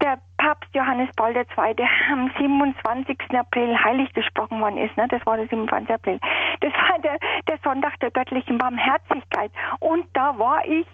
[0.00, 1.86] der Papst Johannes Paul II.
[2.10, 3.18] am 27.
[3.38, 4.96] April heilig gesprochen worden ist.
[4.96, 5.06] Ne?
[5.08, 5.94] Das war der 27.
[5.94, 6.18] April.
[6.60, 9.52] Das war der, der Sonntag der göttlichen Barmherzigkeit.
[9.80, 10.86] Und da war ich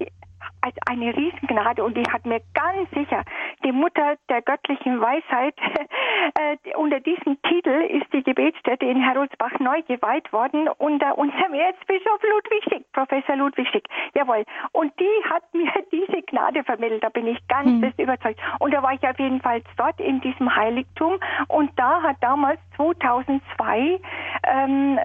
[0.61, 3.22] als eine Riesengnade und die hat mir ganz sicher
[3.64, 5.55] die Mutter der göttlichen Weisheit
[6.38, 12.22] äh, unter diesem Titel ist die Gebetsstätte in Heroldsbach neu geweiht worden unter unserem Erzbischof
[12.22, 13.88] Ludwig Schick, Professor Ludwig Schick.
[14.14, 14.44] Jawohl.
[14.72, 17.80] Und die hat mir diese Gnade vermittelt, da bin ich ganz hm.
[17.80, 18.40] fest überzeugt.
[18.59, 21.18] Und da war ich auf jeden Fall dort in diesem Heiligtum
[21.49, 24.01] und da hat damals 2002
[24.46, 24.99] ähm,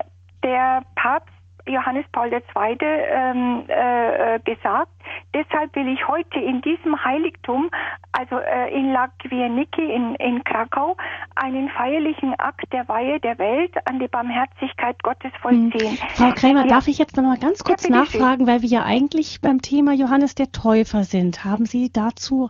[0.43, 2.41] der Papst Johannes Paul II.
[2.81, 4.91] Ähm, äh, äh, gesagt.
[5.33, 7.69] Deshalb will ich heute in diesem Heiligtum,
[8.11, 10.95] also äh, in Lakwieniki in, in Krakau,
[11.35, 15.97] einen feierlichen Akt der Weihe der Welt an die Barmherzigkeit Gottes vollziehen.
[15.97, 16.09] Hm.
[16.09, 16.67] Frau Krämer, ja.
[16.67, 19.93] darf ich jetzt noch mal ganz kurz ja, nachfragen, weil wir ja eigentlich beim Thema
[19.93, 21.43] Johannes der Täufer sind.
[21.43, 22.49] Haben Sie dazu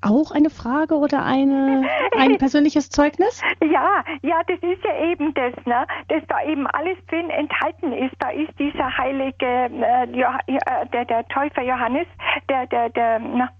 [0.00, 3.42] auch eine Frage oder eine, ein persönliches Zeugnis?
[3.60, 5.86] Ja, ja, das ist ja eben das, ne?
[6.08, 8.14] dass da eben alles drin enthalten ist.
[8.18, 12.06] Da ist dieser heilige, äh, äh der, der Täufer Johannes,
[12.48, 13.50] der, der, der, na,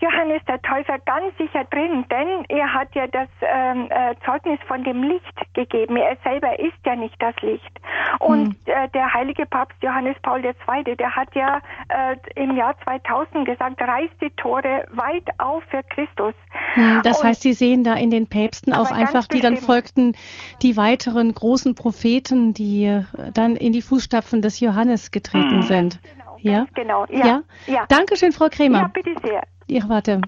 [0.00, 4.84] Johannes der Täufer ganz sicher drin, denn er hat ja das ähm, äh, Zeugnis von
[4.84, 5.96] dem Licht gegeben.
[5.96, 7.80] Er selber ist ja nicht das Licht.
[8.18, 8.56] Und hm.
[8.66, 13.80] äh, der heilige Papst Johannes Paul II., der hat ja äh, im Jahr 2000 gesagt,
[13.80, 16.34] reißt die Tore weit auf für Christus.
[16.74, 20.14] Hm, das Und, heißt, Sie sehen da in den Päpsten auch einfach, die dann folgten,
[20.62, 25.62] die weiteren großen Propheten, die äh, dann in die Fußstapfen des Johannes getreten hm.
[25.62, 26.00] sind.
[26.02, 26.66] Genau, ja?
[26.74, 27.06] genau.
[27.08, 27.26] Ja.
[27.26, 27.42] ja.
[27.66, 27.86] ja.
[27.88, 28.80] Dankeschön, Frau Kremer.
[28.80, 29.42] Ja, bitte sehr.
[29.68, 30.20] Ja, warte.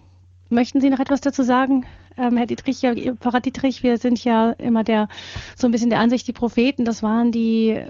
[0.51, 1.85] Möchten Sie noch etwas dazu sagen?
[2.17, 5.09] Ähm, Herr Dietrich, ja, Pfarrer Dietrich, wir sind ja immer der,
[5.55, 7.87] so ein bisschen der Ansicht, die Propheten, das waren die äh,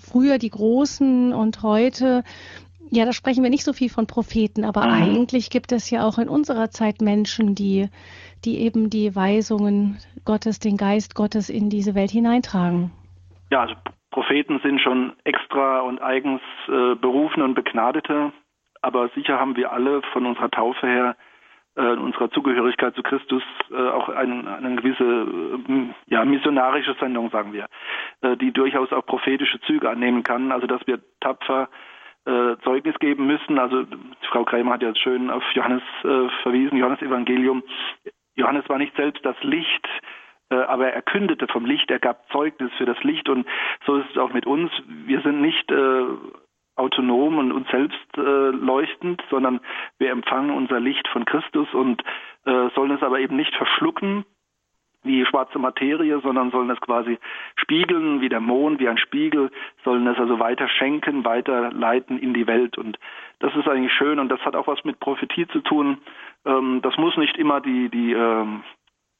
[0.00, 2.24] früher die Großen und heute,
[2.90, 4.92] ja, da sprechen wir nicht so viel von Propheten, aber mhm.
[4.92, 7.88] eigentlich gibt es ja auch in unserer Zeit Menschen, die,
[8.44, 12.90] die eben die Weisungen Gottes, den Geist Gottes in diese Welt hineintragen.
[13.50, 13.74] Ja, also
[14.12, 18.32] Propheten sind schon extra und eigens äh, berufene und begnadete
[18.82, 21.16] aber sicher haben wir alle von unserer Taufe her
[21.76, 27.52] äh, unserer Zugehörigkeit zu Christus äh, auch ein, eine gewisse äh, ja, missionarische Sendung, sagen
[27.52, 27.66] wir,
[28.20, 30.52] äh, die durchaus auch prophetische Züge annehmen kann.
[30.52, 31.68] Also dass wir tapfer
[32.26, 33.58] äh, Zeugnis geben müssen.
[33.58, 33.84] Also
[34.30, 37.62] Frau Krämer hat ja schön auf Johannes äh, verwiesen, Johannes Evangelium.
[38.34, 39.88] Johannes war nicht selbst das Licht,
[40.50, 43.46] äh, aber er kündete vom Licht, er gab Zeugnis für das Licht und
[43.86, 44.70] so ist es auch mit uns.
[44.86, 46.04] Wir sind nicht äh,
[46.76, 49.60] autonom und uns selbst äh, leuchtend, sondern
[49.98, 52.02] wir empfangen unser Licht von Christus und
[52.44, 54.24] äh, sollen es aber eben nicht verschlucken
[55.04, 57.18] wie schwarze Materie, sondern sollen es quasi
[57.56, 59.50] spiegeln wie der Mond, wie ein Spiegel,
[59.84, 62.78] sollen es also weiter schenken, weiter leiten in die Welt.
[62.78, 62.98] Und
[63.40, 65.98] das ist eigentlich schön und das hat auch was mit Prophetie zu tun.
[66.44, 68.62] Ähm, das muss nicht immer die, die ähm,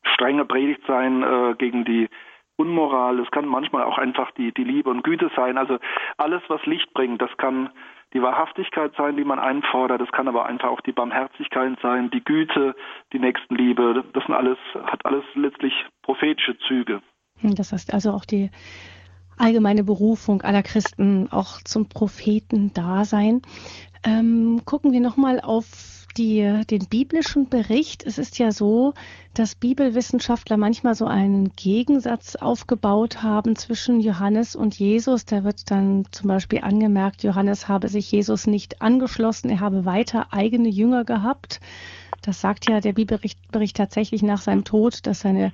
[0.05, 2.09] strenge Predigt sein äh, gegen die
[2.57, 5.59] Unmoral, es kann manchmal auch einfach die, die Liebe und Güte sein.
[5.59, 5.78] Also
[6.16, 7.70] alles, was Licht bringt, das kann
[8.12, 12.22] die Wahrhaftigkeit sein, die man einfordert, das kann aber einfach auch die Barmherzigkeit sein, die
[12.22, 12.74] Güte,
[13.12, 14.05] die Nächstenliebe.
[14.12, 15.72] Das sind alles, hat alles letztlich
[16.03, 17.00] prophetische Züge.
[17.40, 18.50] Hm, das heißt also auch die
[19.38, 23.42] allgemeine Berufung aller Christen auch zum Propheten-Dasein.
[24.05, 28.05] Ähm, gucken wir nochmal auf die, den biblischen Bericht.
[28.05, 28.95] Es ist ja so,
[29.35, 35.25] dass Bibelwissenschaftler manchmal so einen Gegensatz aufgebaut haben zwischen Johannes und Jesus.
[35.25, 40.33] Da wird dann zum Beispiel angemerkt, Johannes habe sich Jesus nicht angeschlossen, er habe weiter
[40.33, 41.61] eigene Jünger gehabt.
[42.21, 45.53] Das sagt ja der Bibelbericht Bericht tatsächlich nach seinem Tod, dass seine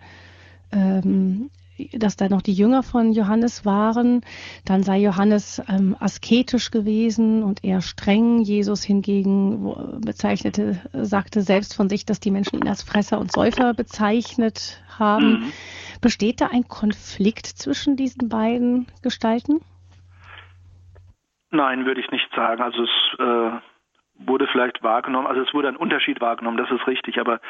[0.73, 1.51] ähm,
[1.95, 4.23] dass da noch die Jünger von Johannes waren.
[4.65, 8.41] Dann sei Johannes ähm, asketisch gewesen und eher streng.
[8.41, 13.75] Jesus hingegen bezeichnete, sagte selbst von sich, dass die Menschen ihn als Fresser und Säufer
[13.75, 15.31] bezeichnet haben.
[15.31, 15.53] Mhm.
[16.01, 19.61] Besteht da ein Konflikt zwischen diesen beiden Gestalten?
[21.51, 22.63] Nein, würde ich nicht sagen.
[22.63, 23.51] Also es äh,
[24.19, 27.41] wurde vielleicht wahrgenommen, also es wurde ein Unterschied wahrgenommen, das ist richtig, aber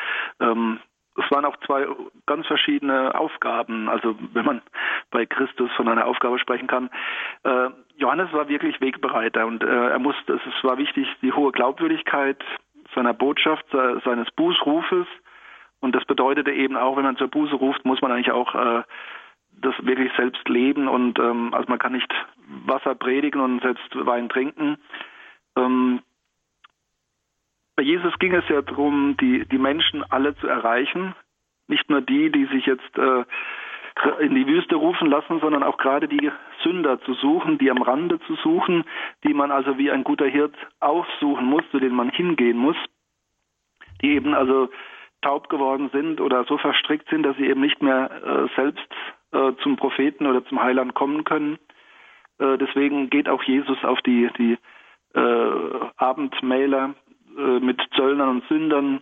[0.41, 0.79] ähm,
[1.19, 1.87] es waren auch zwei
[2.27, 3.89] ganz verschiedene Aufgaben.
[3.89, 4.63] Also wenn man
[5.11, 6.91] bei Christus von einer Aufgabe sprechen kann.
[7.45, 12.43] Äh, Johannes war wirklich Wegbereiter und äh, er musste, es war wichtig, die hohe Glaubwürdigkeit
[12.95, 15.07] seiner Botschaft, seines Bußrufes.
[15.81, 18.83] Und das bedeutete eben auch, wenn man zur Buße ruft, muss man eigentlich auch äh,
[19.61, 22.13] das wirklich selbst leben und ähm, also man kann nicht
[22.67, 24.79] Wasser predigen und selbst Wein trinken.
[25.57, 26.01] Ähm,
[27.79, 31.15] bei Jesus ging es ja darum, die, die Menschen alle zu erreichen.
[31.69, 33.23] Nicht nur die, die sich jetzt äh,
[34.19, 36.33] in die Wüste rufen lassen, sondern auch gerade die
[36.65, 38.83] Sünder zu suchen, die am Rande zu suchen,
[39.23, 42.75] die man also wie ein guter Hirt aufsuchen muss, zu denen man hingehen muss,
[44.03, 44.71] die eben also
[45.23, 48.89] taub geworden sind oder so verstrickt sind, dass sie eben nicht mehr äh, selbst
[49.31, 51.61] äh, zum Propheten oder zum Heiland kommen können.
[52.41, 54.59] Äh, deswegen geht auch Jesus auf die, die
[55.15, 56.97] äh, Abendmäler
[57.39, 59.01] äh, mit Zöllnern und Sündern.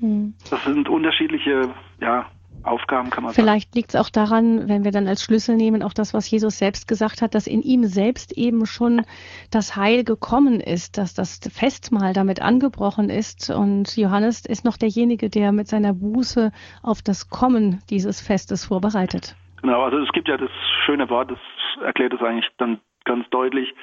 [0.00, 0.34] Hm.
[0.50, 1.70] Das sind unterschiedliche
[2.00, 2.26] ja,
[2.66, 5.92] Aufgaben, kann man Vielleicht liegt es auch daran, wenn wir dann als Schlüssel nehmen, auch
[5.92, 9.02] das, was Jesus selbst gesagt hat, dass in ihm selbst eben schon
[9.50, 13.50] das Heil gekommen ist, dass das Festmahl damit angebrochen ist.
[13.50, 16.50] Und Johannes ist noch derjenige, der mit seiner Buße
[16.82, 19.36] auf das Kommen dieses Festes vorbereitet.
[19.62, 20.50] Genau, also es gibt ja das
[20.84, 21.38] schöne Wort, das
[21.84, 23.74] erklärt es eigentlich dann ganz deutlich.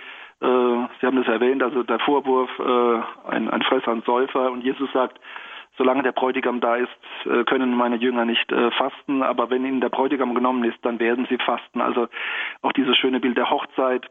[0.41, 4.51] Äh, Sie haben das erwähnt, also der Vorwurf, äh, ein, ein Fresser und Säufer.
[4.51, 5.19] Und Jesus sagt,
[5.77, 6.89] solange der Bräutigam da ist,
[7.25, 11.27] äh, können meine Jünger nicht fasten, aber wenn ihnen der Bräutigam genommen ist, dann werden
[11.29, 11.81] sie fasten.
[11.81, 12.07] Also
[12.61, 14.09] auch dieses schöne Bild der Hochzeit.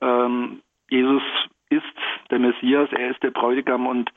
[0.00, 1.22] Ähm, Jesus
[1.70, 1.84] ist
[2.30, 4.12] der Messias, er ist der Bräutigam und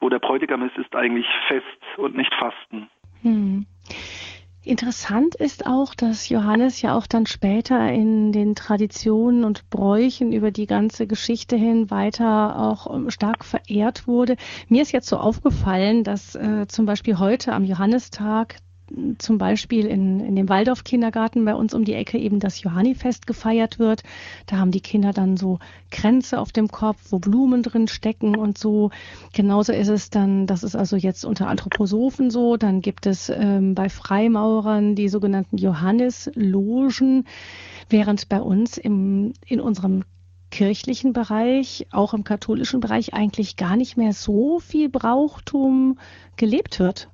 [0.00, 1.66] wo der Bräutigam ist, ist eigentlich Fest
[1.98, 2.88] und nicht Fasten.
[3.20, 3.66] Hm.
[4.66, 10.50] Interessant ist auch, dass Johannes ja auch dann später in den Traditionen und Bräuchen über
[10.50, 14.36] die ganze Geschichte hin weiter auch ähm, stark verehrt wurde.
[14.68, 18.56] Mir ist jetzt so aufgefallen, dass äh, zum Beispiel heute am Johannistag
[19.18, 23.78] zum Beispiel in, in dem Waldorf-Kindergarten bei uns um die Ecke eben das Johannifest gefeiert
[23.78, 24.02] wird.
[24.46, 25.58] Da haben die Kinder dann so
[25.90, 28.90] Kränze auf dem Kopf, wo Blumen drin stecken und so.
[29.32, 32.56] Genauso ist es dann, das ist also jetzt unter Anthroposophen so.
[32.56, 37.26] Dann gibt es ähm, bei Freimaurern die sogenannten Johannislogen,
[37.88, 40.04] während bei uns im, in unserem
[40.50, 45.98] kirchlichen Bereich, auch im katholischen Bereich eigentlich gar nicht mehr so viel Brauchtum
[46.36, 47.08] gelebt wird.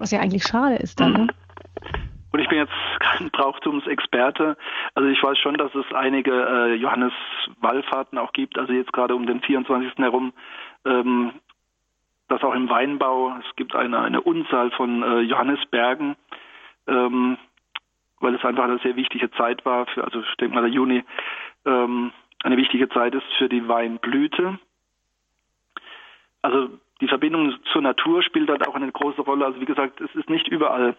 [0.00, 1.12] Was ja eigentlich schade ist dann.
[1.12, 1.26] Ne?
[2.32, 4.56] Und ich bin jetzt kein Brauchtumsexperte.
[4.94, 9.26] Also ich weiß schon, dass es einige äh, Johannes-Wallfahrten auch gibt, also jetzt gerade um
[9.26, 9.98] den 24.
[9.98, 10.32] herum.
[10.84, 11.32] Ähm,
[12.28, 13.36] das auch im Weinbau.
[13.40, 16.14] Es gibt eine, eine Unzahl von äh, Johannisbergen,
[16.86, 17.36] ähm,
[18.20, 21.04] weil es einfach eine sehr wichtige Zeit war, für, also ich denke mal der Juni
[21.66, 22.12] ähm,
[22.44, 24.58] eine wichtige Zeit ist für die Weinblüte.
[26.42, 26.70] also
[27.00, 29.46] die Verbindung zur Natur spielt halt auch eine große Rolle.
[29.46, 30.96] Also wie gesagt, es ist nicht überall,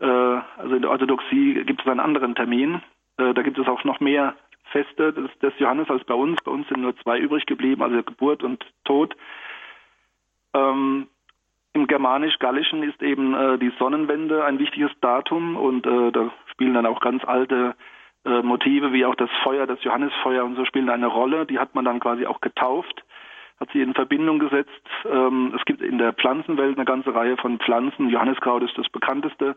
[0.00, 2.82] äh, also in der Orthodoxie gibt es einen anderen Termin.
[3.16, 4.34] Äh, da gibt es auch noch mehr
[4.72, 6.42] Feste des, des, Johannes als bei uns.
[6.42, 9.16] Bei uns sind nur zwei übrig geblieben, also Geburt und Tod.
[10.52, 11.06] Ähm,
[11.72, 16.86] Im Germanisch-Gallischen ist eben äh, die Sonnenwende ein wichtiges Datum und äh, da spielen dann
[16.86, 17.76] auch ganz alte
[18.24, 21.46] äh, Motive wie auch das Feuer, das Johannesfeuer und so spielen eine Rolle.
[21.46, 23.04] Die hat man dann quasi auch getauft
[23.58, 24.70] hat sie in Verbindung gesetzt.
[25.04, 28.10] Ähm, es gibt in der Pflanzenwelt eine ganze Reihe von Pflanzen.
[28.10, 29.56] Johanniskraut ist das bekannteste.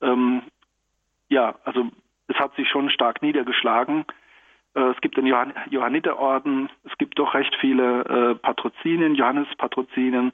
[0.00, 0.42] Ähm,
[1.28, 1.90] ja, also
[2.28, 4.04] es hat sich schon stark niedergeschlagen.
[4.74, 10.32] Äh, es gibt den Johann Johanniterorden, es gibt doch recht viele äh, Patrozinen, Johannespatrozinen,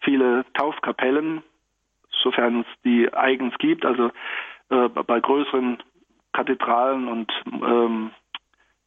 [0.00, 1.42] viele Taufkapellen,
[2.22, 3.84] sofern es die eigens gibt.
[3.84, 4.10] Also
[4.70, 5.78] äh, bei größeren
[6.32, 8.10] Kathedralen und ähm,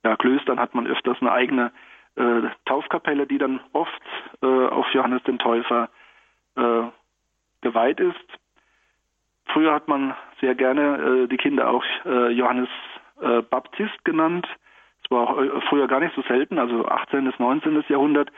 [0.04, 1.72] ja, Klöstern hat man öfters eine eigene
[2.16, 4.02] äh, Taufkapelle, die dann oft
[4.42, 5.90] äh, auf Johannes den Täufer
[6.56, 6.84] äh,
[7.62, 8.16] geweiht ist.
[9.48, 12.70] Früher hat man sehr gerne äh, die Kinder auch äh, Johannes
[13.22, 14.48] äh, Baptist genannt.
[15.04, 17.26] Das war auch früher gar nicht so selten, also 18.
[17.26, 17.84] bis 19.
[17.90, 18.32] Jahrhundert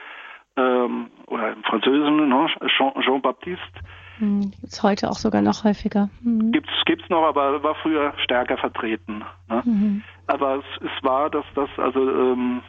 [0.56, 2.46] ähm, oder im Französischen ne?
[2.76, 3.80] Jean, Jean Baptiste.
[4.18, 6.08] Hm, Gibt es heute auch sogar noch häufiger.
[6.22, 6.52] Mhm.
[6.52, 9.24] Gibt's gibt's noch, aber war früher stärker vertreten.
[9.48, 9.62] Ne?
[9.64, 10.02] Mhm.
[10.26, 12.62] Aber es, es war, dass das also ähm,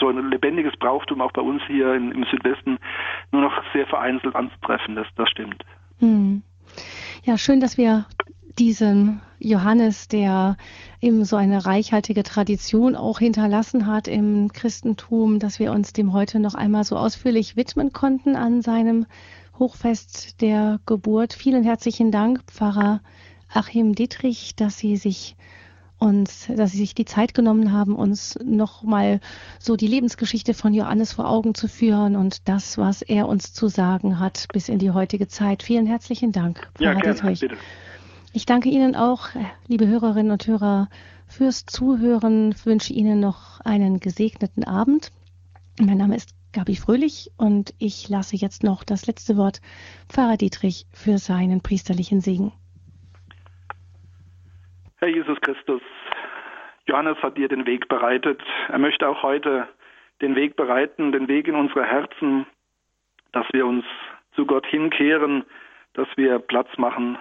[0.00, 2.78] so ein lebendiges Brauchtum auch bei uns hier in, im Südwesten
[3.32, 5.10] nur noch sehr vereinzelt anzutreffen ist.
[5.16, 5.64] Das stimmt.
[5.98, 6.42] Hm.
[7.24, 8.06] Ja, schön, dass wir
[8.58, 10.56] diesen Johannes, der
[11.00, 16.40] eben so eine reichhaltige Tradition auch hinterlassen hat im Christentum, dass wir uns dem heute
[16.40, 19.06] noch einmal so ausführlich widmen konnten an seinem
[19.58, 21.32] Hochfest der Geburt.
[21.32, 23.00] Vielen herzlichen Dank, Pfarrer
[23.52, 25.36] Achim Dietrich, dass Sie sich
[26.00, 29.20] und dass Sie sich die Zeit genommen haben, uns nochmal
[29.58, 33.68] so die Lebensgeschichte von Johannes vor Augen zu führen und das, was er uns zu
[33.68, 35.62] sagen hat bis in die heutige Zeit.
[35.62, 37.56] Vielen herzlichen Dank, Pfarrer ja, gerne, Bitte.
[38.32, 39.28] Ich danke Ihnen auch,
[39.68, 40.88] liebe Hörerinnen und Hörer,
[41.26, 42.52] fürs Zuhören.
[42.52, 45.12] Ich wünsche Ihnen noch einen gesegneten Abend.
[45.78, 49.60] Mein Name ist Gabi Fröhlich und ich lasse jetzt noch das letzte Wort
[50.08, 52.52] Pfarrer Dietrich für seinen priesterlichen Segen.
[55.00, 55.80] Herr Jesus Christus,
[56.86, 58.42] Johannes hat dir den Weg bereitet.
[58.68, 59.66] Er möchte auch heute
[60.20, 62.44] den Weg bereiten, den Weg in unsere Herzen,
[63.32, 63.86] dass wir uns
[64.34, 65.46] zu Gott hinkehren,
[65.94, 67.16] dass wir Platz machen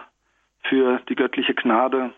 [0.64, 2.12] für die göttliche Gnade.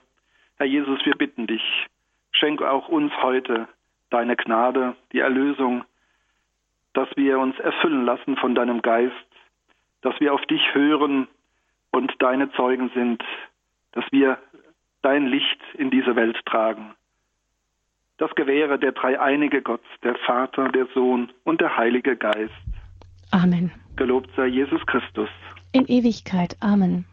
[0.57, 1.85] Herr Jesus, wir bitten dich,
[2.31, 3.67] schenk auch uns heute
[4.09, 5.83] deine Gnade, die Erlösung,
[6.93, 9.13] dass wir uns erfüllen lassen von deinem Geist,
[10.01, 11.27] dass wir auf dich hören
[11.91, 13.23] und deine Zeugen sind,
[13.91, 14.39] dass wir
[15.01, 16.93] dein Licht in diese Welt tragen.
[18.17, 22.53] Das gewähre der dreieinige Gott, der Vater, der Sohn und der Heilige Geist.
[23.31, 23.71] Amen.
[23.95, 25.29] Gelobt sei Jesus Christus.
[25.71, 26.55] In Ewigkeit.
[26.59, 27.05] Amen.